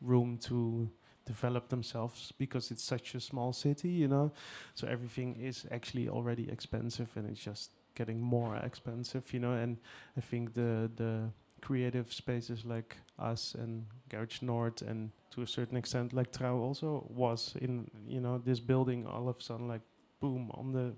[0.00, 0.90] room to
[1.26, 4.32] develop themselves because it's such a small city, you know.
[4.74, 9.52] So everything is actually already expensive, and it's just getting more expensive, you know.
[9.52, 9.78] And
[10.16, 11.30] I think the the
[11.66, 17.06] creative spaces like us and Garage Noord and to a certain extent like Trouw also
[17.08, 19.82] was in you know this building all of a sudden like
[20.20, 20.92] boom on the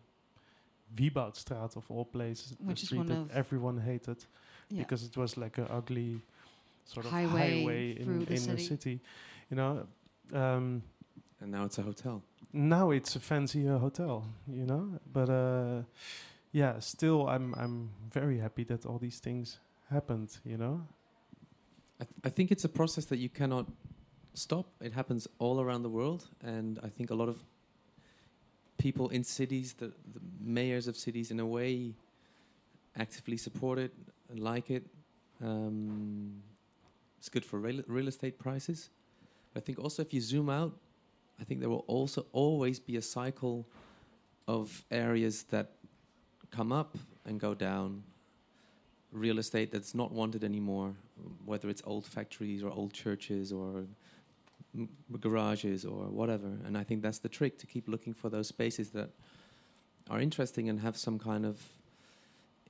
[0.95, 4.25] Wibautstraat of all places the Which is street that everyone hated
[4.71, 4.83] Yeah.
[4.83, 6.21] because it was like a ugly
[6.85, 8.63] sort of Highway highway, through in, the in the city.
[8.63, 9.01] city
[9.51, 9.87] you know
[10.33, 10.83] um,
[11.41, 12.23] And now it's a hotel.
[12.53, 14.99] now it's a fancy uh, hotel, you know.
[15.13, 15.83] But uh,
[16.53, 19.59] yeah, still, I'm I'm very happy that all these things
[19.90, 20.87] happened, you know.
[22.01, 23.66] I, th- I think it's a process that you cannot
[24.35, 24.66] stop.
[24.81, 27.38] It happens all around the world, and I think a lot of
[28.79, 31.94] people in cities, the, the mayors of cities, in a way,
[32.99, 33.92] actively support it
[34.31, 34.87] and like it.
[35.42, 36.42] Um,
[37.18, 38.90] it's good for real, real estate prices.
[39.55, 40.72] I think also if you zoom out,
[41.40, 43.66] I think there will also always be a cycle
[44.49, 45.72] of areas that
[46.51, 48.03] come up and go down.
[49.12, 50.95] Real estate that's not wanted anymore,
[51.45, 53.85] whether it's old factories or old churches or
[54.77, 54.88] m-
[55.21, 56.51] garages or whatever.
[56.66, 59.11] And I think that's the trick to keep looking for those spaces that
[60.11, 61.61] are interesting and have some kind of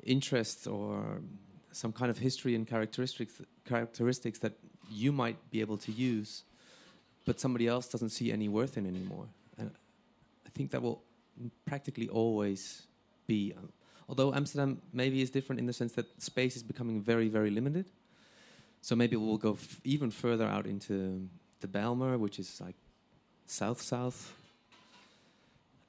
[0.03, 1.21] interest or
[1.73, 4.53] some kind of history and characteristics characteristics that
[4.91, 6.45] you might be able to use,
[7.25, 9.27] but somebody else doesn't see any worth in anymore.
[9.59, 9.71] And
[10.47, 11.03] I think that will
[11.65, 12.83] practically always
[13.27, 13.53] be.
[13.57, 13.73] Um,
[14.09, 17.87] although Amsterdam maybe is different in the sense that space is becoming very, very limited.
[18.81, 21.29] So maybe we'll go even further out into
[21.61, 22.77] the Bijlmer, which is like
[23.47, 24.33] south south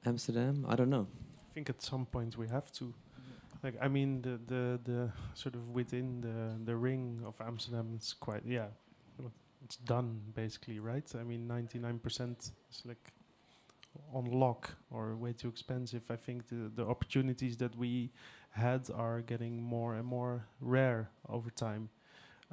[0.05, 0.65] Amsterdam.
[0.67, 1.07] I don't know.
[1.49, 2.93] I think at some point we have to.
[3.63, 8.13] Like I mean the the the sort of within the the ring of Amsterdam it's
[8.13, 8.67] quite yeah
[9.63, 13.11] it's done basically right I mean 99% is like
[14.13, 16.03] on lock or way too expensive.
[16.09, 18.11] I think the the opportunities that we
[18.51, 21.89] had are getting more and more rare over time.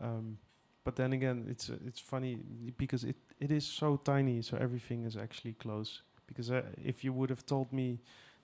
[0.00, 0.38] Um,
[0.84, 2.38] but then again it's uh, it's funny
[2.76, 6.02] because it it is so tiny so everything is actually close.
[6.26, 8.00] Because uh, if you would have told me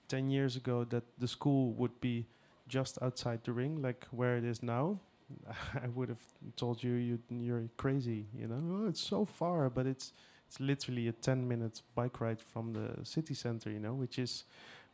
[0.07, 2.27] 10 years ago that De School would be
[2.67, 4.99] just outside the ring, like where it is now,
[5.73, 6.21] I would have
[6.55, 8.27] told you, you you're crazy.
[8.37, 10.13] You know, oh, it's so far, but it's
[10.51, 13.71] it's literally a 10 minute bike ride from the city center.
[13.71, 14.43] You know, which is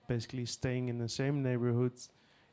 [0.08, 1.94] basically staying in the same neighborhood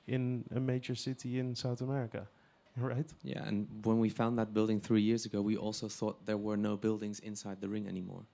[0.07, 2.27] in a major city in South America.
[2.77, 3.07] Right?
[3.23, 6.57] Yeah, and when we found that building three years ago, we also thought there were
[6.57, 8.25] no buildings inside the ring anymore.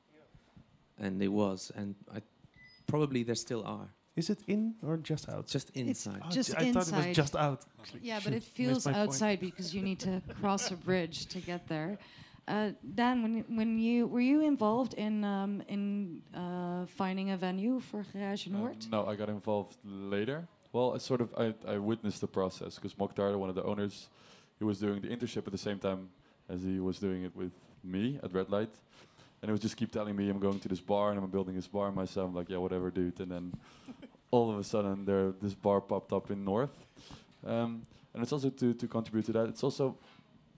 [0.99, 2.23] And there was, and I,
[2.87, 3.89] probably there still are.
[4.17, 5.47] Is it in or just out?
[5.47, 6.23] Just inside.
[6.25, 7.15] Oh, just j- I thought it was inside.
[7.15, 7.61] just out.
[8.01, 9.09] Yeah, but it feels my point.
[9.09, 11.99] outside because you need to cross a bridge to get there.
[12.49, 17.81] Uh, Dan, when when you were you involved in um, in uh, finding a venue
[17.81, 18.91] for Garage Uh, Noord?
[18.91, 20.49] no, I got involved later.
[20.73, 24.09] Well, I sort of I, I witnessed the process because Mokhtar, one of the owners,
[24.59, 26.09] he was doing the internship at the same time
[26.49, 27.53] as he was doing it with
[27.85, 28.71] me at Red Light,
[29.43, 31.55] and he was just keep telling me I'm going to this bar and I'm building
[31.55, 32.29] this bar myself.
[32.31, 33.21] I'm like, yeah, whatever, dude.
[33.21, 33.53] And then
[34.31, 36.77] all of a sudden, there this bar popped up in North,
[37.47, 39.49] um, and it's also to to contribute to that.
[39.49, 39.97] It's also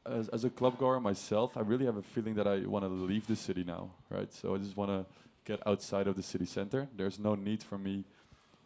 [0.06, 2.88] as, as a club goer myself, I really have a feeling that I want to
[2.88, 4.32] leave the city now, right?
[4.32, 5.06] So I just want to
[5.44, 6.88] get outside of the city center.
[6.96, 8.04] There's no need for me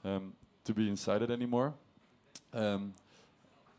[0.05, 1.75] um, to be inside it anymore.
[2.53, 2.93] Um,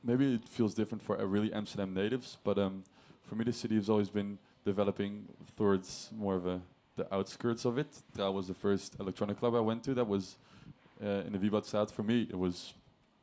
[0.04, 2.84] maybe it feels different for uh, really Amsterdam natives, but um,
[3.28, 6.62] for me, the city has always been developing towards more of a
[6.98, 7.88] the outskirts of it.
[8.16, 9.94] That was the first electronic club I went to.
[9.94, 10.36] That was
[11.02, 11.92] uh, in the Wibautstraat.
[11.92, 12.74] For me, it was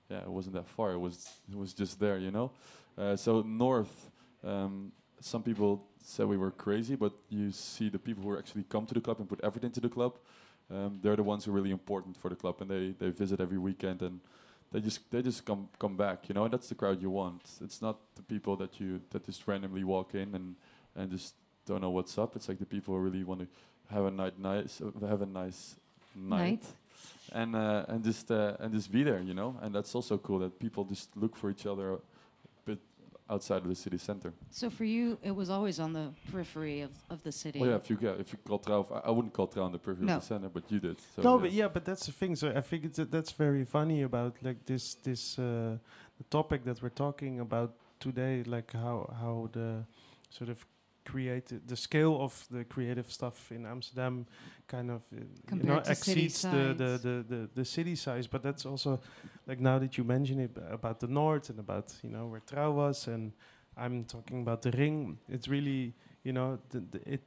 [0.09, 0.93] yeah, it wasn't that far.
[0.93, 2.53] It was it was just there, you know.
[2.97, 4.11] Uh, so north,
[4.45, 8.87] um, some people said we were crazy, but you see the people who actually come
[8.87, 10.19] to the club and put effort into the club.
[10.71, 13.41] Um, they're the ones who are really important for the club, and they, they visit
[13.41, 14.21] every weekend, and
[14.73, 16.45] they just they just come come back, you know.
[16.45, 17.43] And that's the crowd you want.
[17.63, 20.57] It's not the people that you that just randomly walk in and
[20.97, 21.35] and just
[21.67, 22.35] don't know what's up.
[22.37, 23.47] It's like the people who really want to
[23.95, 25.77] have a night nice uh, have a nice
[26.17, 26.65] night, Night.
[27.33, 29.57] and uh, and just uh, and just be there, you know.
[29.63, 31.99] And that's also cool that people just look for each other
[33.31, 34.33] outside of the city center.
[34.51, 37.59] So for you, it was always on the periphery of, of the city.
[37.59, 39.79] Well, yeah, if you get, if you call Trouw, I, I wouldn't call Trouw the
[39.79, 40.17] periphery No.
[40.17, 41.01] of the center, but you did.
[41.17, 41.43] So no, yeah.
[41.43, 42.37] but yeah, but that's the thing.
[42.37, 45.79] So I think it's, that's very funny about like this this uh,
[46.31, 49.85] topic that we're talking about today, like how how the
[50.29, 50.67] sort of
[51.05, 54.27] creative the scale of the creative stuff in Amsterdam
[54.67, 58.27] kind of uh, you know exceeds the the, the the the city size.
[58.27, 59.01] But that's also
[59.47, 62.73] like now that you mention it about the north and about you know where Trouw
[62.73, 63.33] was, and
[63.77, 65.19] I'm talking about the ring.
[65.29, 67.23] It's really you know the, the, it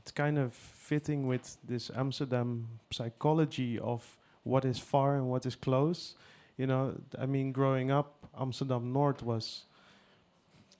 [0.00, 5.56] it's kind of fitting with this Amsterdam psychology of what is far and what is
[5.56, 6.14] close.
[6.56, 9.64] You know, I mean, growing up, Amsterdam North was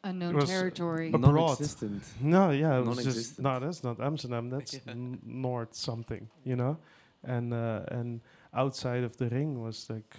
[0.05, 1.09] Unknown was territory.
[1.13, 1.35] abroad.
[1.35, 2.03] Non-existent.
[2.21, 3.59] no, yeah, it was just no.
[3.59, 4.51] That's not Amsterdam.
[4.51, 4.95] That's Yeah.
[5.25, 6.79] North something, you know,
[7.23, 8.21] and uh, and
[8.53, 10.17] outside of the ring was like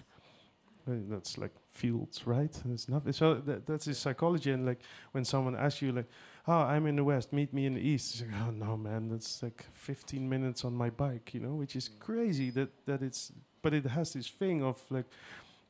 [0.88, 2.54] uh, that's like fields, right?
[2.72, 3.14] It's nothing.
[3.14, 4.52] So that, that's his psychology.
[4.52, 4.80] And like
[5.12, 6.10] when someone asks you, like,
[6.48, 7.32] "Oh, I'm in the west.
[7.32, 10.74] Meet me in the east." It's like, "Oh no, man, that's like 15 minutes on
[10.74, 12.50] my bike," you know, which is crazy.
[12.52, 15.06] That that it's, but it has this thing of like,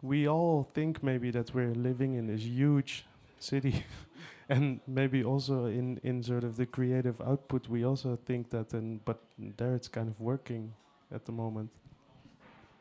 [0.01, 3.05] we all think maybe that we're living in this huge
[3.39, 3.83] city.
[4.47, 9.03] And maybe also in, in sort of the creative output, we also think that, and
[9.03, 9.23] but
[9.57, 10.73] there it's kind of working
[11.11, 11.71] at the moment.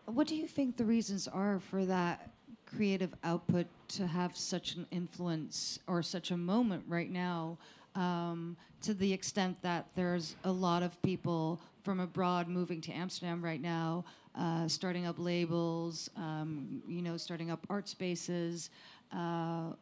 [0.07, 2.31] What do you think the reasons are for that
[2.67, 7.57] creative output to have such an influence or such a moment right now?
[7.95, 13.43] Um, to the extent that there's a lot of people from abroad moving to Amsterdam
[13.43, 14.05] right now,
[14.35, 18.69] uh, starting up labels, um, you know, starting up art spaces.
[19.13, 19.73] Uh,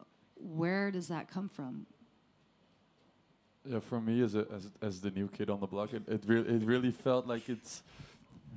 [0.43, 1.85] where does that come from?
[3.65, 6.23] yeah, for me as a, as as the new kid on the block, it it,
[6.27, 7.81] re- it really felt like it's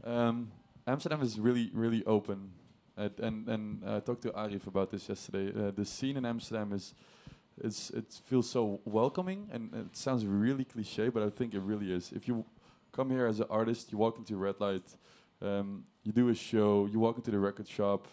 [0.03, 0.51] um,
[0.87, 2.51] Amsterdam is really really open
[2.97, 5.53] and and, and I talked to Arif about this yesterday.
[5.57, 6.95] Uh, the scene in Amsterdam is,
[7.63, 11.93] it's it feels so welcoming, and it sounds really cliche, but I think it really
[11.93, 12.13] is.
[12.13, 12.45] If you
[12.93, 14.97] come here as an artist, you walk into Red Light,
[15.43, 18.09] um, you do a show, you walk into the record shop,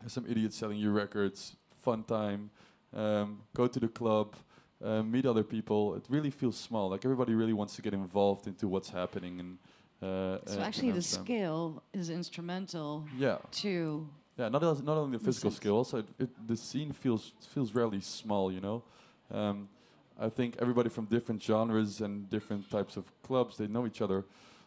[0.00, 2.50] there's some idiot selling you records, fun time,
[2.94, 4.34] um, go to the club.
[4.84, 5.94] Uh, meet other people.
[5.94, 6.90] It really feels small.
[6.90, 9.58] Like everybody really wants to get involved into what's happening, and
[10.02, 14.50] uh, So uh, actually, the scale is instrumental Yeah, to yeah.
[14.50, 18.00] Not as, not only the physical skill, also it, it, the scene feels feels really
[18.00, 18.52] small.
[18.52, 18.82] You know,
[19.30, 19.68] um,
[20.20, 24.24] I think everybody from different genres and different types of clubs they know each other.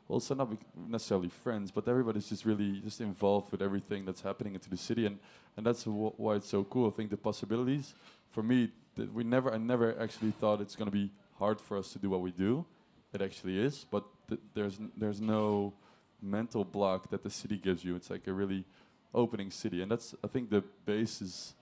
[0.10, 0.49] Also, not
[0.88, 5.05] necessarily friends, but everybody's just really just involved with everything that's happening into the city,
[5.05, 5.20] and
[5.58, 6.88] and that's wh- why it's so cool.
[6.88, 7.93] I think the possibilities
[8.32, 11.78] for me, that we never, I never actually thought it's going to be hard for
[11.78, 12.66] us to do what we do.
[13.14, 15.74] It actually is, but th- there's there's no
[16.22, 17.95] mental block that the city gives you.
[17.95, 18.66] It's like a really
[19.14, 21.53] opening city, and that's I think the basis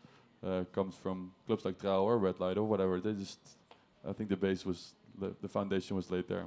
[0.46, 3.00] uh, comes from clubs like Trouw or Red Light or whatever.
[3.00, 3.40] They just,
[4.08, 6.46] I think the base was the, the foundation was laid there.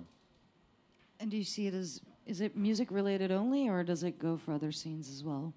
[1.21, 4.37] And do you see it as is it music related only, or does it go
[4.37, 5.53] for other scenes as well?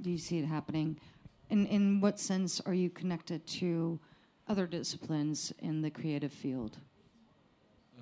[0.00, 0.98] Do you see it happening?
[1.50, 3.98] In in what sense are you connected to
[4.48, 6.78] other disciplines in the creative field?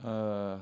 [0.05, 0.59] Uh,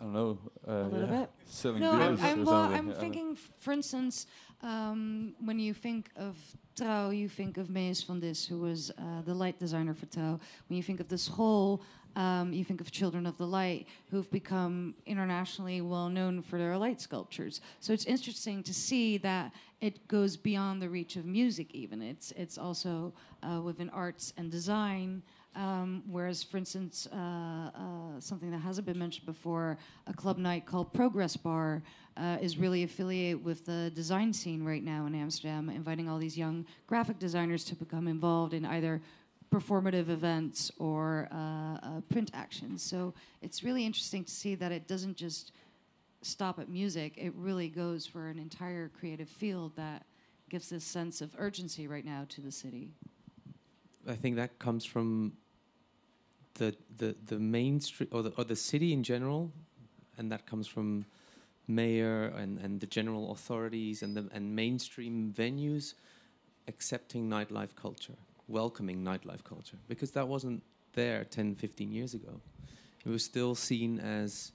[0.00, 0.38] I don't know.
[0.66, 1.20] Uh, A little yeah.
[1.20, 1.30] bit.
[1.46, 2.54] Selling No, I'm, I'm, well.
[2.54, 4.26] I'm thinking, for instance,
[4.62, 6.36] um, when you think of
[6.76, 10.38] Trouw, you think of Mees van Dis, who was uh, the light designer for Trouw.
[10.68, 11.80] When you think of De School,
[12.16, 16.76] um, you think of Children of the Light, who've become internationally well known for their
[16.76, 17.60] light sculptures.
[17.80, 21.74] So it's interesting to see that it goes beyond the reach of music.
[21.74, 23.12] Even it's it's also
[23.42, 25.22] uh, within arts and design.
[25.56, 30.66] Um, whereas, for instance, uh, uh, something that hasn't been mentioned before, a club night
[30.66, 31.80] called Progress Bar
[32.16, 36.36] uh, is really affiliated with the design scene right now in Amsterdam, inviting all these
[36.36, 39.00] young graphic designers to become involved in either
[39.54, 42.82] performative events or uh, uh, print actions.
[42.82, 45.52] So it's really interesting to see that it doesn't just
[46.22, 50.06] stop at music, it really goes for an entire creative field that
[50.48, 52.90] gives this sense of urgency right now to the city.
[54.08, 55.32] I think that comes from
[56.54, 59.50] the the the mainstream or the or the city in general,
[60.18, 61.06] and that comes from
[61.66, 65.94] mayor and, and the general authorities and the and mainstream venues
[66.68, 68.18] accepting nightlife culture,
[68.48, 72.40] welcoming nightlife culture, because that wasn't there 10, 15 years ago.
[73.04, 74.52] It was still seen as,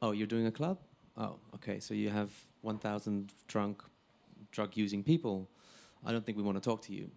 [0.00, 0.78] oh, you're doing a club?
[1.16, 2.30] Oh, okay, so you have
[2.62, 3.82] 1,000 drunk,
[4.50, 5.48] drug using people.
[6.04, 7.10] I don't think we want to talk to you.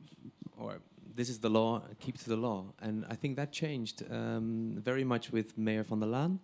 [0.58, 0.80] Or
[1.16, 2.66] this is the law, keep to the law.
[2.82, 6.40] And I think that changed um, very much with Mayor van der Laan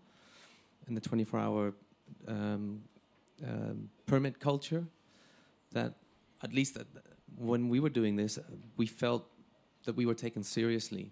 [0.87, 1.73] and the 24 hour
[2.27, 2.81] um,
[3.45, 4.85] um, permit culture.
[5.73, 5.95] That,
[6.43, 6.87] at least that
[7.37, 8.43] when we were doing this, uh,
[8.77, 9.25] we felt
[9.85, 11.11] that we were taken seriously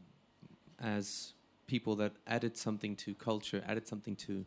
[0.79, 1.33] as
[1.67, 4.45] people that added something to culture, added something to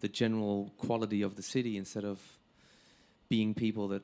[0.00, 2.20] the general quality of the city instead of
[3.28, 4.02] being people that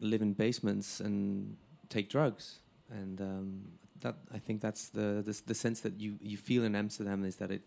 [0.00, 1.56] live in basements and
[1.88, 2.60] take drugs.
[2.90, 3.62] And um,
[4.00, 7.36] that I think that's the, the the sense that you, you feel in Amsterdam is
[7.36, 7.62] that it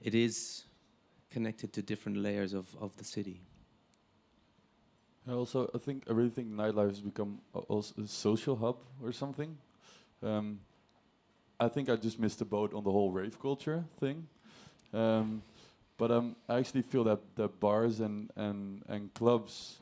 [0.00, 0.64] it is
[1.30, 3.40] connected to different layers of, of the city.
[5.28, 9.12] Also, I think I really think nightlife has become a, also a social hub or
[9.12, 9.56] something.
[10.22, 10.60] Um,
[11.60, 14.26] I think I just missed the boat on the whole rave culture thing.
[14.94, 15.42] Um,
[15.98, 19.78] but um, I actually feel that, that bars and, and, and clubs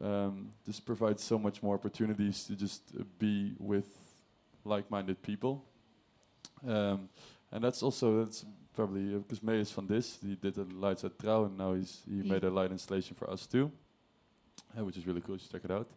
[0.00, 3.86] um, just provide so much more opportunities to just uh, be with
[4.64, 5.64] like-minded people.
[6.68, 7.08] Um,
[7.50, 10.18] and that's also that's probably because Mees van Dis.
[10.22, 13.16] He did the lights at Trouw, and now he's he He- made a light installation
[13.16, 13.70] for us too,
[14.78, 15.34] uh, which is really cool.
[15.34, 15.88] You should check it out.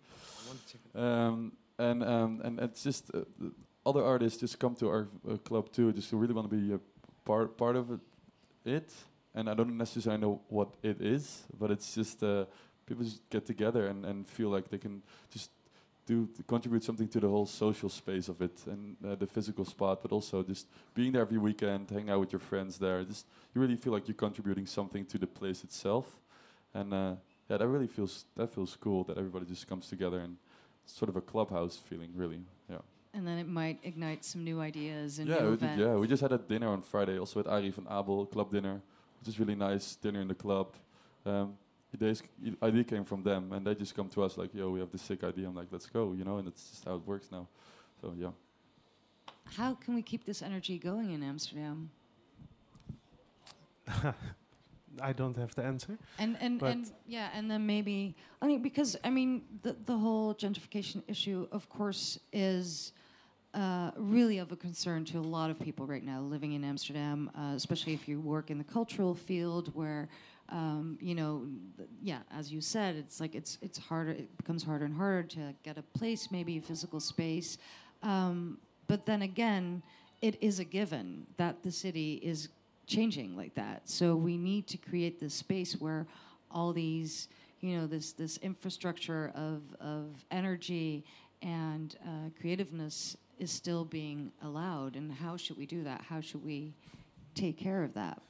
[1.02, 3.52] Um, and um, and it's just uh, the
[3.86, 6.80] other artists just come to our uh, club too, just really want to be a
[7.24, 8.00] part part of it,
[8.66, 8.94] it.
[9.34, 12.46] And I don't necessarily know what it is, but it's just uh,
[12.86, 15.52] people just get together and, and feel like they can just
[16.06, 20.02] do contribute something to the whole social space of it and uh, the physical spot,
[20.02, 23.04] but also just being there every weekend, hang out with your friends there.
[23.04, 26.20] Just you really feel like you're contributing something to the place itself,
[26.74, 27.16] and uh,
[27.50, 30.38] yeah, that really feels that feels cool that everybody just comes together and
[30.86, 32.42] sort of a clubhouse feeling, really.
[32.70, 32.78] Yeah.
[33.16, 35.96] And then it might ignite some new ideas and yeah, new we did, yeah.
[35.96, 38.82] We just had a dinner on Friday, also with Ari van Abel, club dinner,
[39.20, 40.76] which is really nice dinner in the club.
[41.26, 41.58] Um,
[41.98, 42.22] the
[42.62, 45.02] idea came from them, and they just come to us like, "Yo, we have this
[45.02, 47.48] sick idea." I'm like, "Let's go," you know, and that's just how it works now.
[48.02, 48.32] So yeah.
[49.46, 51.92] How can we keep this energy going in Amsterdam?
[55.02, 55.98] I don't have the answer.
[56.20, 60.34] And and, and yeah, and then maybe I mean because I mean the the whole
[60.36, 62.94] gentrification issue, of course, is
[63.56, 67.32] uh, really of a concern to a lot of people right now living in Amsterdam,
[67.38, 70.08] uh, especially if you work in the cultural field where.
[70.50, 71.48] Um, you know,
[72.04, 74.12] yeah, as you said, it's like it's it's harder.
[74.12, 77.58] It becomes harder and harder to get a place, maybe a physical space.
[78.04, 79.82] Um, but then again,
[80.22, 82.50] it is a given that the city is
[82.86, 83.90] changing like that.
[83.90, 86.06] So we need to create this space where
[86.52, 87.28] all these,
[87.62, 91.04] you know, this this infrastructure of of energy
[91.42, 94.96] and uh, creativeness is still being allowed.
[94.96, 96.02] And how should we do that?
[96.02, 96.74] How should we
[97.34, 98.22] take care of that?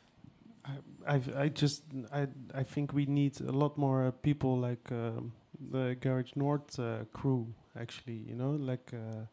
[0.66, 4.92] I, I've, I just I I think we need a lot more uh, people like
[4.92, 5.34] um,
[5.72, 7.54] the Garage North uh, crew.
[7.80, 9.26] Actually, you know, like uh,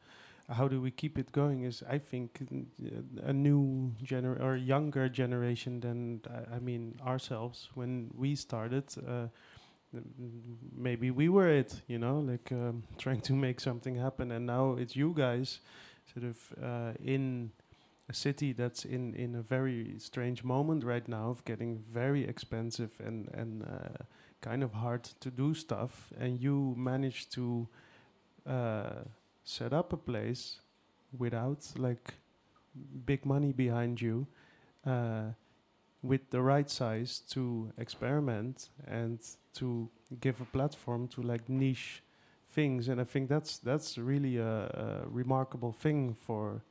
[0.53, 1.63] how do we keep it going?
[1.63, 7.71] Is I think uh, a new gener or younger generation than I, I mean ourselves
[7.75, 8.85] when we started.
[10.75, 14.73] Maybe we were it, you know, like um, trying to make something happen, and now
[14.73, 15.61] it's you guys,
[16.13, 17.53] sort of uh, in
[18.09, 23.01] a city that's in in a very strange moment right now of getting very expensive
[23.05, 24.05] and and uh,
[24.41, 26.13] kind of hard to do stuff.
[26.19, 27.69] And you managed to
[28.47, 29.05] uh,
[29.45, 30.61] set up a place
[31.19, 32.15] without like
[33.05, 34.27] big money behind you
[34.87, 35.33] uh,
[36.03, 39.21] with the right size to experiment and
[39.55, 39.89] to
[40.21, 42.03] give a platform to like niche
[42.51, 44.67] things and i think that's that's really a,
[45.05, 46.63] a remarkable thing for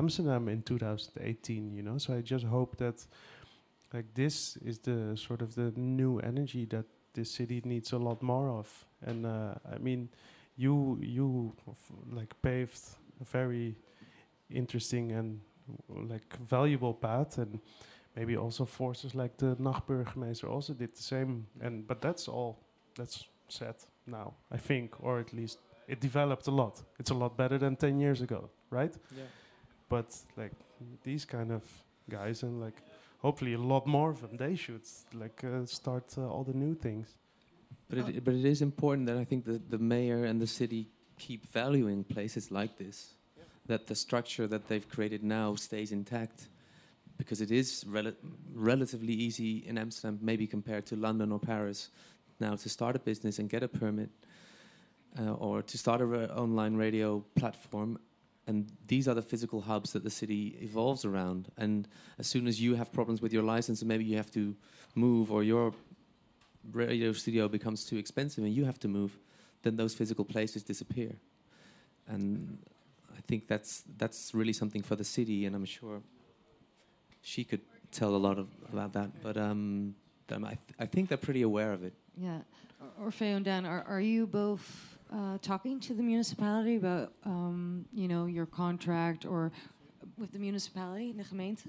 [0.00, 1.98] Amsterdam in 2018, you know.
[1.98, 3.06] So I just hope that
[3.92, 8.22] like this is the sort of the new energy that this city needs a lot
[8.22, 8.86] more of.
[9.02, 10.08] And uh, I mean,
[10.56, 11.52] you you
[12.10, 12.80] like paved
[13.20, 13.76] a very
[14.50, 15.40] interesting and
[15.88, 17.60] like valuable path, and
[18.16, 21.46] maybe also forces like the Nachtburgemeester also did the same.
[21.60, 22.58] And but that's all
[22.94, 25.58] that's set now, I think, or at least
[25.88, 26.82] it developed a lot.
[26.98, 28.94] It's a lot better than 10 years ago, right?
[29.16, 29.24] Yeah.
[29.88, 30.52] but like
[31.02, 31.62] these kind of
[32.08, 32.82] guys and like
[33.18, 34.82] hopefully a lot more of them they should
[35.14, 37.16] like uh, start uh, all the new things
[37.88, 40.86] But it, but it is important that I think the, the mayor and the city
[41.18, 43.14] keep valuing places like this,
[43.66, 46.48] that the structure that they've created now stays intact,
[47.20, 48.14] because it is rel-
[48.54, 51.90] relatively easy in Amsterdam, maybe compared to London or Paris,
[52.40, 54.08] now to start a business and get a permit,
[55.18, 57.98] uh, or to start an online radio platform.
[58.46, 61.52] And these are the physical hubs that the city evolves around.
[61.58, 61.86] And
[62.18, 64.56] as soon as you have problems with your license, and maybe you have to
[64.94, 65.74] move, or your
[66.72, 69.18] radio studio becomes too expensive and you have to move,
[69.62, 71.12] then those physical places disappear.
[72.08, 72.58] And
[73.14, 76.00] I think that's that's really something for the city, and I'm sure
[77.22, 77.60] she could
[77.90, 79.10] tell a lot of, about that.
[79.22, 79.94] But um,
[80.30, 81.92] um, I, th- I think they're pretty aware of it.
[82.16, 82.38] Yeah.
[83.00, 87.84] Or- Orpheu and Dan, are, are you both uh, talking to the municipality about, um,
[87.92, 89.52] you know, your contract or
[90.18, 91.66] with the municipality, the gemeente?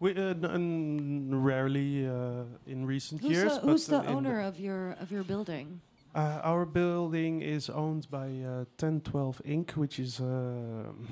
[0.00, 4.16] we uh, n- n- rarely uh, in recent Who's years the, who's uh, the in
[4.16, 5.80] owner of your of your building?
[6.14, 11.08] uh, our building is owned by uh, 1012 Inc., which is um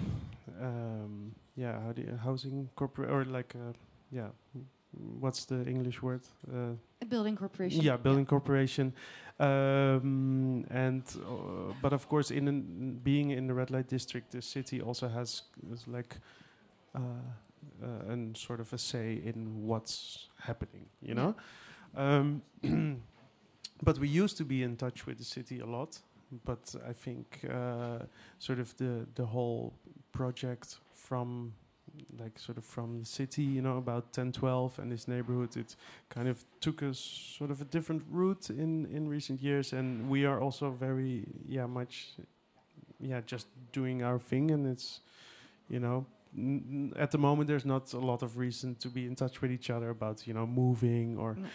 [0.61, 3.72] um, yeah, how do you, housing corporate or like uh,
[4.11, 4.28] yeah,
[5.20, 6.22] what's the English word?
[6.53, 7.82] Uh, A building corporation.
[7.82, 8.92] Yeah, building corporation,
[9.38, 14.42] um, and uh, but of course, in an, being in the red light district, the
[14.42, 15.42] city also has,
[15.86, 16.16] like
[16.94, 16.98] uh,
[17.82, 20.86] uh, and sort of a say in what's happening.
[21.00, 21.34] You know,
[21.96, 22.42] um,
[23.82, 25.98] but we used to be in touch with the city a lot.
[26.44, 28.07] But I think uh,
[28.38, 29.74] sort of the the whole
[30.12, 31.53] project from
[32.18, 35.76] like sort of from the city, you know, about 10, 12 and this neighborhood, it
[36.09, 36.98] kind of took us
[37.38, 39.72] sort of a different route in, in recent years.
[39.72, 42.12] And we are also very, yeah, much,
[43.00, 44.50] yeah, just doing our thing.
[44.53, 45.00] And it's,
[45.68, 46.07] you know,
[46.96, 49.68] at the moment, there's not a lot of reason to be in touch with each
[49.68, 51.48] other about, you know, moving or No.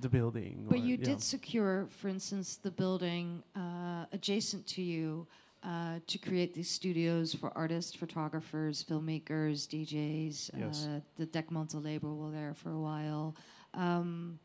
[0.00, 0.64] the building.
[0.68, 1.04] But or- you yeah.
[1.04, 5.26] did secure, for instance, the building uh, adjacent to you
[5.64, 10.50] uh, to create these studios for artists, photographers, filmmakers, DJs.
[10.58, 10.86] Yes.
[10.86, 13.34] Uh, the Dekmantel label were there for a while.
[13.72, 14.38] Um,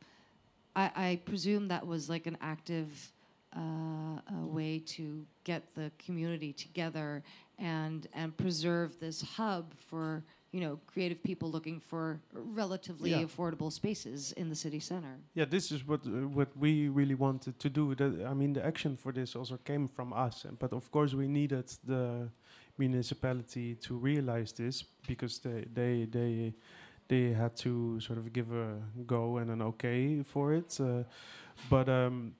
[0.76, 3.12] I, I presume that was like an active
[3.56, 7.24] uh, uh, way to get the community together
[7.58, 13.26] and and preserve this hub for you know creative people looking for relatively Yeah.
[13.26, 15.18] affordable spaces in the city center.
[15.36, 17.96] yeah, this is what uh, what we really wanted to do.
[17.96, 21.28] That, I mean, the action for this also came from us, but of course we
[21.28, 22.30] needed the
[22.78, 26.54] municipality to realize this because they they they
[27.10, 30.80] they had to sort of give a go and an okay for it.
[30.80, 31.04] Uh,
[31.70, 32.34] but um,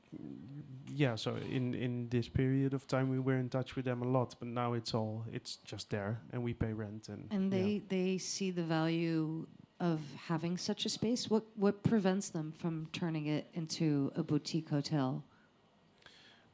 [0.88, 4.08] yeah, so in in this period of time, we were in touch with them a
[4.08, 4.36] lot.
[4.40, 7.60] But now it's all it's just there, and we pay rent and And yeah.
[7.60, 9.48] they they see the value
[9.80, 11.30] of having such a space.
[11.30, 15.24] What what prevents them from turning it into a boutique hotel?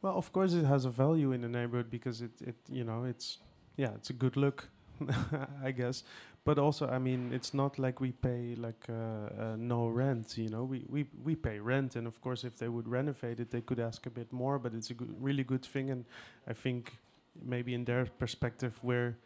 [0.01, 3.05] Well, of course, it has a value in the neighborhood because it, it you know,
[3.05, 3.39] it's
[3.77, 4.69] yeah, it's a good look,
[5.63, 6.03] I guess.
[6.45, 10.37] But also, I mean, it's not like we pay like uh, uh, no rent.
[10.37, 13.49] You know, we, we we pay rent, and of course, if they would renovate it,
[13.49, 14.59] they could ask a bit more.
[14.59, 16.05] But it's a really good thing, and
[16.47, 16.99] I think
[17.43, 19.17] maybe in their perspective, we're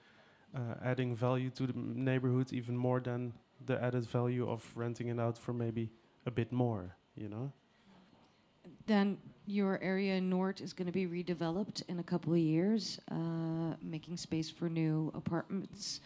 [0.55, 3.33] uh, adding value to the neighborhood even more than
[3.65, 5.89] the added value of renting it out for maybe
[6.25, 6.95] a bit more.
[7.17, 7.51] You know.
[8.85, 12.99] Then your area in Nort is going to be redeveloped in a couple of years,
[13.11, 15.99] uh, making space for new apartments.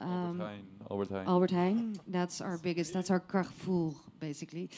[0.00, 0.42] Um,
[0.90, 1.26] Albert Heijn.
[1.26, 1.96] Albert Heijn.
[2.06, 2.92] That's our biggest.
[2.92, 4.70] That's our Carrefour, basically.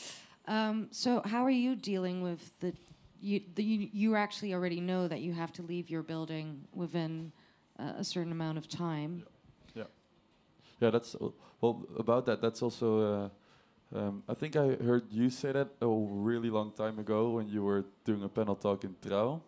[0.46, 2.72] Um, so, how are you dealing with the?
[3.20, 7.30] You, the, you you actually already know that you have to leave your building within
[7.78, 9.22] uh, a certain amount of time.
[9.74, 11.14] Yeah, Yeah, yeah that's
[11.60, 12.40] well about that.
[12.40, 13.00] That's also.
[13.00, 13.28] Uh,
[13.94, 17.62] um, I think I heard you say that a really long time ago when you
[17.62, 19.40] were doing a panel talk in Trouw.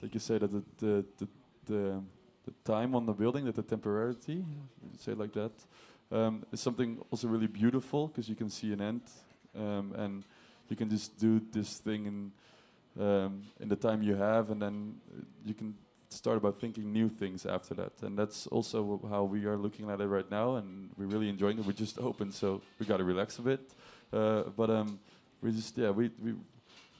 [0.00, 1.28] That you say that the the the,
[1.66, 2.02] the,
[2.46, 4.44] the time on the building, that the temporarity,
[4.98, 5.52] say like that,
[6.10, 9.02] um, is something also really beautiful because you can see an end,
[9.56, 10.24] um, and
[10.68, 12.32] you can just do this thing in
[13.00, 14.94] um, in the time you have, and then
[15.44, 15.74] you can
[16.10, 17.92] start about thinking new things after that.
[18.02, 21.58] And that's also how we are looking at it right now, and we're really enjoying
[21.58, 21.66] it.
[21.66, 23.60] We just opened, so we got to relax a bit.
[24.12, 25.00] Uh, but um,
[25.42, 26.34] we just yeah we we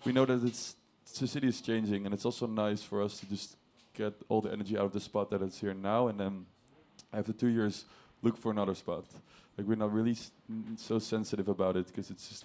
[0.05, 0.75] we know that it's
[1.19, 3.57] the city is changing, and it's also nice for us to just
[3.95, 6.47] get all the energy out of the spot that it's here now, and then
[7.15, 7.85] after two years
[8.23, 9.05] look for another spot.
[9.57, 10.17] Like we're not really
[10.77, 12.45] so sensitive about it because it's just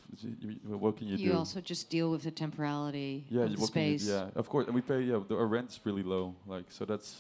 [0.68, 1.24] what can you, You do?
[1.24, 4.08] You also just deal with the temporality yeah, of the can you- space.
[4.08, 5.02] yeah, of course, and we pay.
[5.02, 6.36] Yeah, the, our rent's really low.
[6.46, 7.18] Like so, that's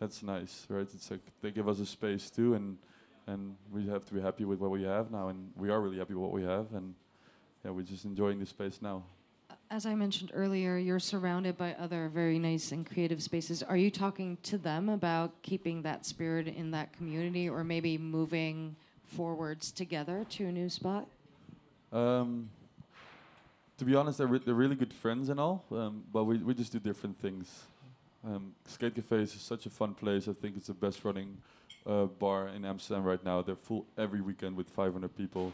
[0.00, 0.88] that's nice, right?
[0.94, 2.78] It's like they give us a space too, and
[3.26, 5.98] and we have to be happy with what we have now, and we are really
[5.98, 6.94] happy with what we have, and
[7.64, 9.02] yeah, we're just enjoying the space now.
[9.70, 13.62] As I mentioned earlier, you're surrounded by other very nice and creative spaces.
[13.62, 18.76] Are you talking to them about keeping that spirit in that community or maybe moving
[19.04, 21.06] forwards together to a new spot?
[21.92, 22.48] Um,
[23.76, 26.54] to be honest, they're, re- they're really good friends and all, um, but we, we
[26.54, 27.64] just do different things.
[28.24, 30.28] Um, Skate Cafe is such a fun place.
[30.28, 31.36] I think it's the best running
[31.86, 33.42] uh, bar in Amsterdam right now.
[33.42, 35.52] They're full every weekend with 500 people,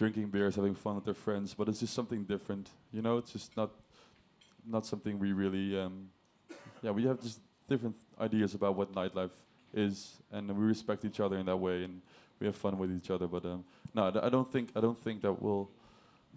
[0.00, 1.54] drinking beers, having fun with their friends.
[1.54, 3.18] But it's just something different, you know.
[3.18, 3.70] It's just not
[4.76, 5.78] not something we really.
[5.78, 6.08] Um,
[6.82, 7.38] yeah, we have just
[7.68, 9.36] different ideas about what nightlife
[9.74, 9.94] is,
[10.32, 12.00] and we respect each other in that way, and
[12.40, 13.26] we have fun with each other.
[13.28, 15.70] But um, no, I don't think I don't think that will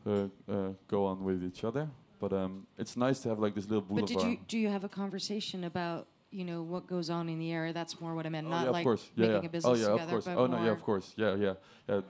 [0.06, 1.88] uh, uh, go on with each other.
[2.20, 4.20] But um, it's nice to have like this little But boulevard.
[4.20, 7.52] did you do you have a conversation about you know what goes on in the
[7.60, 7.72] area?
[7.80, 9.06] That's more what I meant, Oh, not yeah, like course.
[9.16, 9.50] Yeah, making yeah.
[9.52, 10.18] a business oh, yeah, together.
[10.18, 10.38] of course.
[10.42, 11.14] Oh, no, yeah, of course.
[11.16, 11.54] Yeah, yeah.
[11.88, 12.02] yeah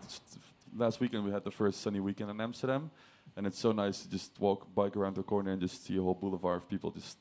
[0.76, 2.92] last weekend we had the first sunny weekend in Amsterdam,
[3.36, 6.02] and it's so nice to just walk, bike around the corner and just see a
[6.02, 7.18] whole boulevard of people just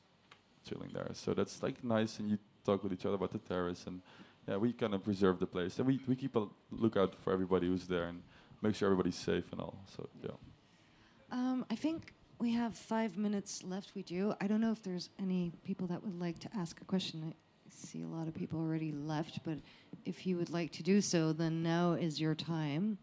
[0.67, 1.09] chilling there.
[1.13, 4.01] So that's like nice, and you talk with each other about the terrace, and
[4.47, 7.67] yeah, we kind of preserve the place, and we we keep a lookout for everybody
[7.67, 8.21] who's there and
[8.61, 9.75] make sure everybody's safe and all.
[9.95, 10.31] So yeah.
[11.31, 13.93] Um, I think we have five minutes left.
[13.95, 14.33] We do.
[14.41, 17.23] I don't know if there's any people that would like to ask a question.
[17.27, 17.33] I
[17.69, 19.57] see a lot of people already left, but
[20.05, 22.97] if you would like to do so, then now is your time.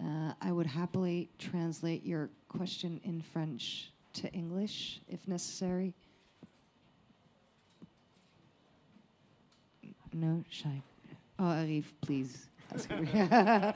[0.00, 5.94] Uh, I would happily translate your question in French to English if necessary.
[10.12, 10.82] No, shy.
[11.38, 12.48] Oh, Arif, please.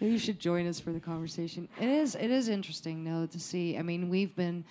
[0.00, 1.68] You should join us for the conversation.
[1.80, 3.78] It is it is interesting though to see.
[3.78, 4.64] I mean, we've been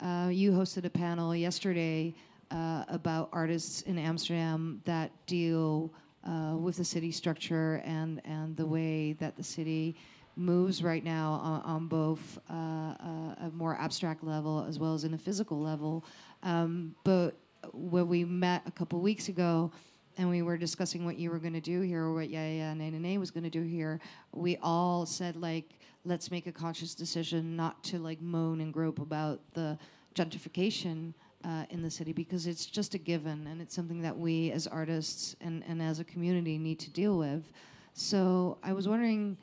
[0.00, 2.14] uh, you hosted a panel yesterday
[2.50, 5.92] uh, about artists in Amsterdam that deal
[6.26, 9.96] uh, with the city structure and and the way that the city
[10.36, 15.04] moves right now on, on both uh, uh, a more abstract level as well as
[15.04, 16.04] in a physical level.
[16.42, 17.36] Um, but
[17.72, 19.70] when we met a couple weeks ago
[20.16, 23.18] and we were discussing what you were going to do here or what Yaya Nene
[23.18, 24.00] was going to do here,
[24.32, 28.98] we all said like, let's make a conscious decision not to like moan and grope
[28.98, 29.78] about the
[30.14, 31.12] gentrification
[31.44, 34.66] uh, in the city because it's just a given and it's something that we as
[34.66, 37.52] artists and, and as a community need to deal with.
[37.94, 39.36] So I was wondering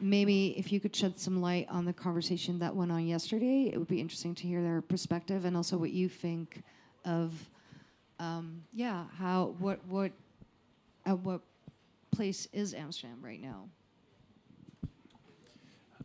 [0.00, 3.70] maybe if you could shed some light on the conversation that went on yesterday.
[3.72, 6.62] It would be interesting to hear their perspective and also what you think
[7.04, 7.50] of
[8.20, 10.12] um, yeah, how what what
[11.06, 11.40] at what
[12.10, 13.68] place is Amsterdam right now?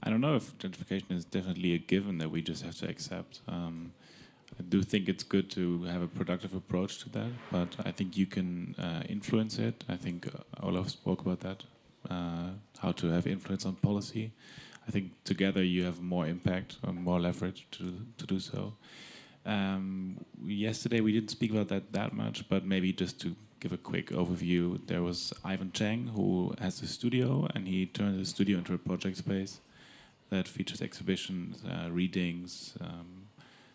[0.03, 3.39] I don't know if gentrification is definitely a given that we just have to accept.
[3.47, 3.93] Um,
[4.59, 8.17] I do think it's good to have a productive approach to that, but I think
[8.17, 9.83] you can uh, influence it.
[9.89, 11.63] I think uh, Olaf spoke about that,
[12.09, 14.31] how to have influence on policy.
[14.87, 18.73] I think together you have more impact or more leverage to to do so.
[19.45, 23.77] Um, yesterday we didn't speak about that that much, but maybe just to give a
[23.77, 28.57] quick overview, there was Ivan Cheng who has a studio, and he turned the studio
[28.57, 29.61] into a project space
[30.29, 32.73] that features exhibitions, uh, readings.
[32.81, 33.27] Um,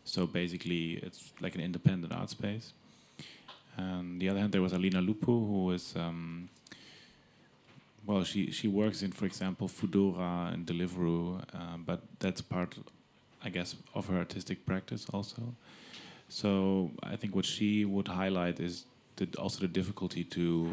[0.04, 2.74] so basically, it's like an independent art space.
[3.78, 6.50] On the other hand, there was Alina Lupu, who is um,
[8.08, 12.74] well, she she works in, for example, Foodora and Deliveroo, uh, but that's part,
[13.44, 15.42] I guess, of her artistic practice also.
[16.28, 18.86] So I think what she would highlight is
[19.16, 20.72] the, also the difficulty to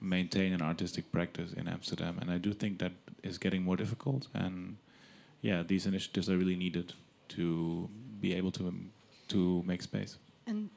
[0.00, 2.92] maintain an artistic practice in Amsterdam, and I do think that
[3.22, 4.26] is getting more difficult.
[4.34, 4.76] And
[5.42, 6.94] yeah, these initiatives are really needed
[7.28, 7.88] to
[8.20, 8.74] be able to
[9.28, 10.18] to make space.
[10.48, 10.70] And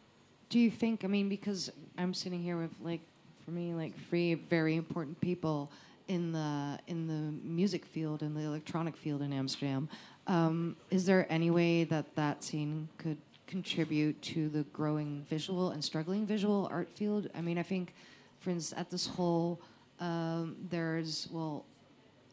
[0.50, 1.04] do you think?
[1.04, 3.02] I mean, because I'm sitting here with like,
[3.50, 5.72] for me, like three very important people
[6.08, 9.90] in the in the music field and the electronic field in Amsterdam.
[10.28, 15.84] Um, is there any way that that scene could contribute to the growing visual and
[15.84, 17.28] struggling visual art field?
[17.36, 17.96] I mean, I think,
[18.40, 19.60] for instance, at this whole,
[20.00, 21.66] um, there's well,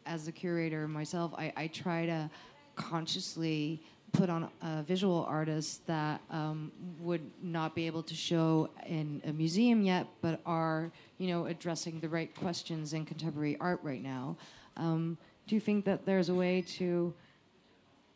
[0.05, 2.29] as a curator myself, I, I try to
[2.75, 3.81] consciously
[4.17, 9.31] put on a visual artist that um, would not be able to show in a
[9.31, 14.35] museum yet, but are you know addressing the right questions in contemporary art right now.
[14.75, 17.13] Um, do you think that there's a way to,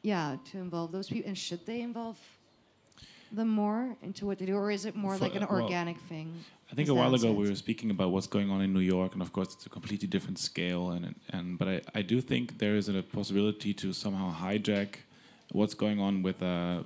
[0.02, 2.18] yeah, to involve those people, and should they involve
[3.32, 5.62] them more into what they do, or is it more For- like an uh, well,
[5.64, 6.34] organic thing?
[6.72, 9.14] I think a while ago we were speaking about what's going on in New York,
[9.14, 10.92] and of course it's a completely different scale.
[10.92, 14.92] And and but I, I do think there is a possibility to somehow hijack
[15.52, 16.84] what's going on with uh,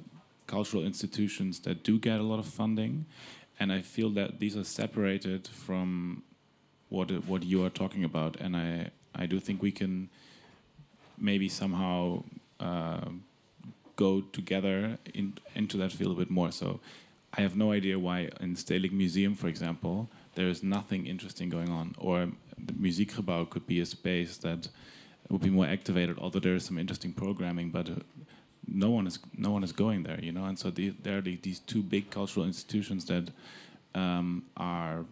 [0.47, 3.05] cultural institutions that do get a lot of funding,
[3.59, 6.23] and I feel that these are separated from
[6.89, 8.35] what what you are talking about.
[8.39, 10.09] And I I do think we can
[11.17, 12.23] maybe somehow
[12.59, 13.09] uh,
[13.95, 16.51] go together in, into that field a bit more.
[16.51, 16.79] So
[17.37, 21.69] I have no idea why in Stedelijk Museum, for example, there is nothing interesting going
[21.69, 21.95] on.
[21.97, 24.67] Or the Muziekgebouw could be a space that
[25.29, 27.89] would be more activated, although there is some interesting programming, but
[28.67, 30.45] no one is no one is going there, you know.
[30.45, 33.29] And so the, there are the, these two big cultural institutions that
[33.93, 35.05] um, are,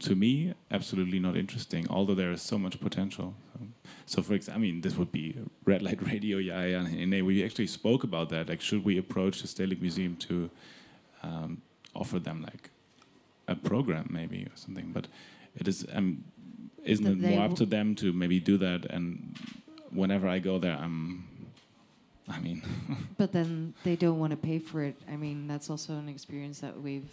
[0.00, 1.86] to me, absolutely not interesting.
[1.88, 3.34] Although there is so much potential.
[3.54, 3.60] So,
[4.06, 6.84] so for example, I mean, this would be red light radio, yeah, yeah.
[6.84, 8.48] And we actually spoke about that.
[8.48, 10.50] Like, should we approach the Stedelijk Museum to
[11.22, 11.62] um,
[11.94, 12.70] offer them like
[13.48, 14.90] a program, maybe or something?
[14.92, 15.06] But
[15.54, 16.24] it is, um,
[16.84, 18.86] isn't That it more up to them to maybe do that?
[18.86, 19.38] And
[19.90, 21.28] whenever I go there, I'm,
[22.28, 22.62] I mean,
[23.18, 24.96] But then they don't want to pay for it.
[25.10, 27.10] I mean, that's also an experience that we've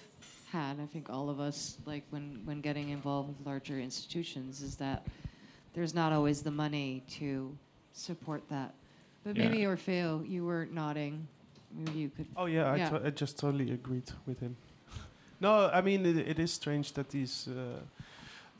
[0.51, 0.79] had.
[0.79, 5.05] I think all of us, like when when getting involved with larger institutions, is that
[5.73, 7.55] there's not always the money to
[7.93, 8.73] support that.
[9.23, 9.49] But Yeah.
[9.49, 11.27] maybe Orpheu, you were nodding.
[11.73, 12.27] Maybe you could.
[12.35, 12.89] Oh yeah, I, Yeah.
[12.89, 14.55] to- I just totally agreed with him.
[15.41, 17.79] no, I mean it, it is strange that these uh,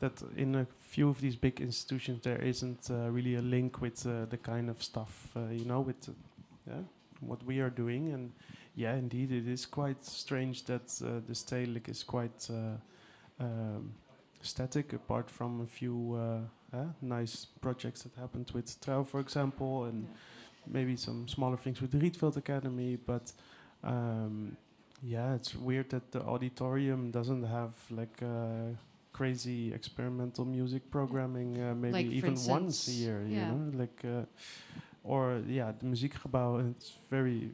[0.00, 4.06] that in a few of these big institutions there isn't uh, really a link with
[4.06, 6.12] uh, the kind of stuff uh, you know with uh,
[6.66, 6.82] yeah,
[7.20, 8.12] what we are doing.
[8.12, 8.32] And
[8.74, 12.76] yeah, indeed it is quite strange that uh, the Stedelijk is quite uh,
[13.44, 13.92] um,
[14.42, 19.84] static apart from a few uh, uh, nice projects that happened with Trouw, for example,
[19.84, 20.06] and
[20.66, 23.32] maybe some smaller things with the Rietveld Academy, but
[23.82, 24.56] um,
[25.02, 28.74] yeah, it's weird that the auditorium doesn't have like uh,
[29.12, 34.04] crazy experimental music programming, uh, maybe Like, even once a instance, year, you know, like
[34.04, 34.24] uh,
[35.02, 36.70] or yeah, the Muziekgebouw.
[36.70, 37.50] It's very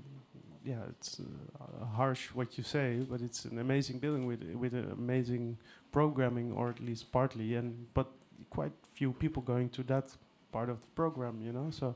[0.64, 5.58] yeah, it's uh, harsh what you say, but it's an amazing building with with amazing
[5.92, 8.08] programming, or at least partly, and but
[8.50, 10.16] quite few people going to that
[10.52, 11.70] part of the program, you know.
[11.70, 11.94] So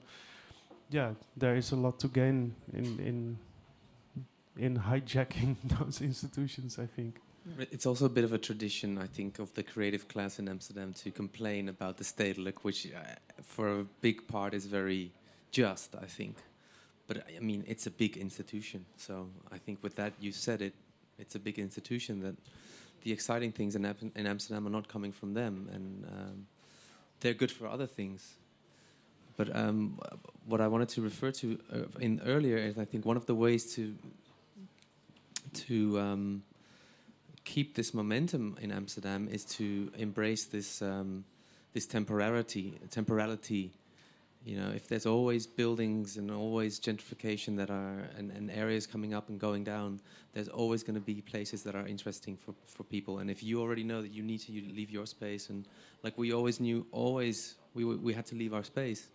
[0.90, 3.38] yeah, there is a lot to gain in in
[4.56, 6.78] in hijacking those institutions.
[6.78, 7.20] I think.
[7.58, 10.92] It's also a bit of a tradition, I think, of the creative class in Amsterdam
[11.02, 13.00] to complain about the state stedelijk, which uh,
[13.42, 15.10] for a big part is very
[15.50, 16.36] just, I think.
[17.06, 18.84] But I mean, it's a big institution.
[18.96, 20.74] So I think with that, you said it,
[21.18, 22.36] it's a big institution that
[23.02, 23.84] the exciting things in,
[24.14, 25.68] in Amsterdam are not coming from them.
[25.72, 26.46] And um,
[27.20, 28.34] they're good for other things.
[29.36, 29.98] But um,
[30.46, 33.34] what I wanted to refer to uh, in earlier is I think one of the
[33.34, 33.94] ways to
[35.52, 36.42] to um,
[37.44, 41.24] keep this momentum in Amsterdam is to embrace this um,
[41.72, 43.72] this temporality temporality
[44.44, 49.12] You know, if there's always buildings and always gentrification that are and, and areas coming
[49.12, 50.00] up and going down,
[50.32, 53.18] there's always going to be places that are interesting for, for people.
[53.18, 55.68] And if you already know that you need to leave your space, and
[56.02, 59.08] like we always knew, always we we had to leave our space,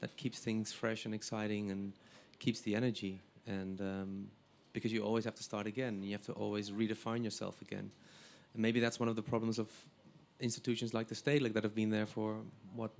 [0.00, 1.92] that keeps things fresh and exciting and
[2.38, 3.20] keeps the energy.
[3.46, 4.26] And um,
[4.72, 7.90] because you always have to start again, you have to always redefine yourself again.
[8.52, 9.68] And maybe that's one of the problems of
[10.40, 12.36] institutions like the state, like that have been there for
[12.74, 12.90] what,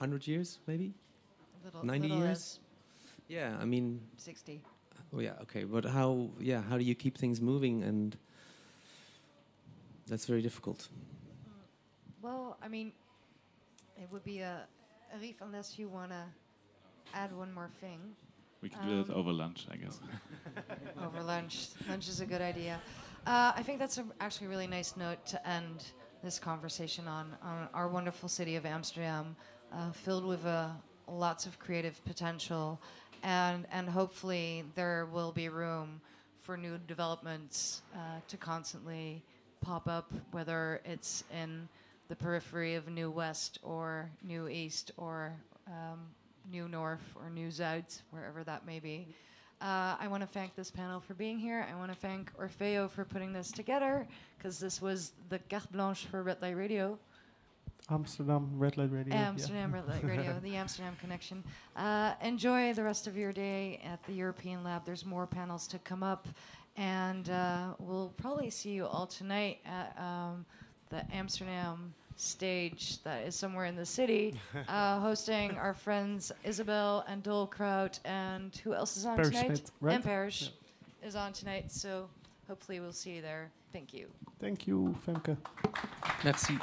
[0.00, 0.94] hundred years, maybe
[1.64, 2.38] Little, 90 little years?
[2.38, 2.58] as
[3.28, 4.60] Yeah, I mean, 60.
[5.14, 6.30] oh yeah, okay, but how?
[6.40, 7.82] Yeah, how do you keep things moving?
[7.82, 8.16] And
[10.08, 10.88] that's very difficult.
[12.22, 12.92] Well, I mean,
[13.96, 14.62] it would be a,
[15.16, 16.24] Arif, unless you want to
[17.14, 17.98] add one more thing
[18.62, 20.00] We can do that Um, over lunch, I guess.
[21.06, 21.68] over lunch.
[21.88, 22.80] lunch is a good idea.
[23.26, 25.92] Uh, I think that's a, actually a really nice note to end
[26.22, 29.34] this conversation on, on our wonderful city of Amsterdam,
[29.72, 30.68] uh, filled with uh,
[31.08, 32.80] lots of creative potential,
[33.22, 36.00] and and hopefully there will be room
[36.42, 37.98] for new developments uh,
[38.28, 39.22] to constantly
[39.60, 41.68] pop up, whether it's in
[42.08, 45.32] the periphery of New West or New East or
[45.66, 46.00] um,
[46.50, 49.06] New North or New Zuid, wherever that may be.
[49.60, 51.66] Uh, I want to thank this panel for being here.
[51.70, 54.08] I want to thank Orpheu for putting this together
[54.38, 56.98] because this was the carte blanche for Red Light Radio.
[57.90, 59.14] Amsterdam Red Light Radio.
[59.14, 59.28] yeah.
[59.28, 61.42] Amsterdam Red Light Radio, the Amsterdam Connection.
[61.76, 64.84] Uh, enjoy the rest of your day at the European Lab.
[64.84, 66.28] There's more panels to come up,
[66.76, 70.44] and uh, we'll probably see you all tonight at um,
[70.90, 74.34] the Amsterdam stage that is somewhere in the city,
[74.68, 79.46] uh, hosting our friends Isabel and Dollkraut, and who else is on Parish tonight?
[79.46, 79.94] Smith, right?
[79.94, 80.50] And Parish
[81.02, 81.72] is on tonight.
[81.72, 82.08] So
[82.46, 83.50] hopefully we'll see you there.
[83.72, 84.08] Thank you.
[84.40, 85.36] Thank you, Femke.
[86.24, 86.58] Merci.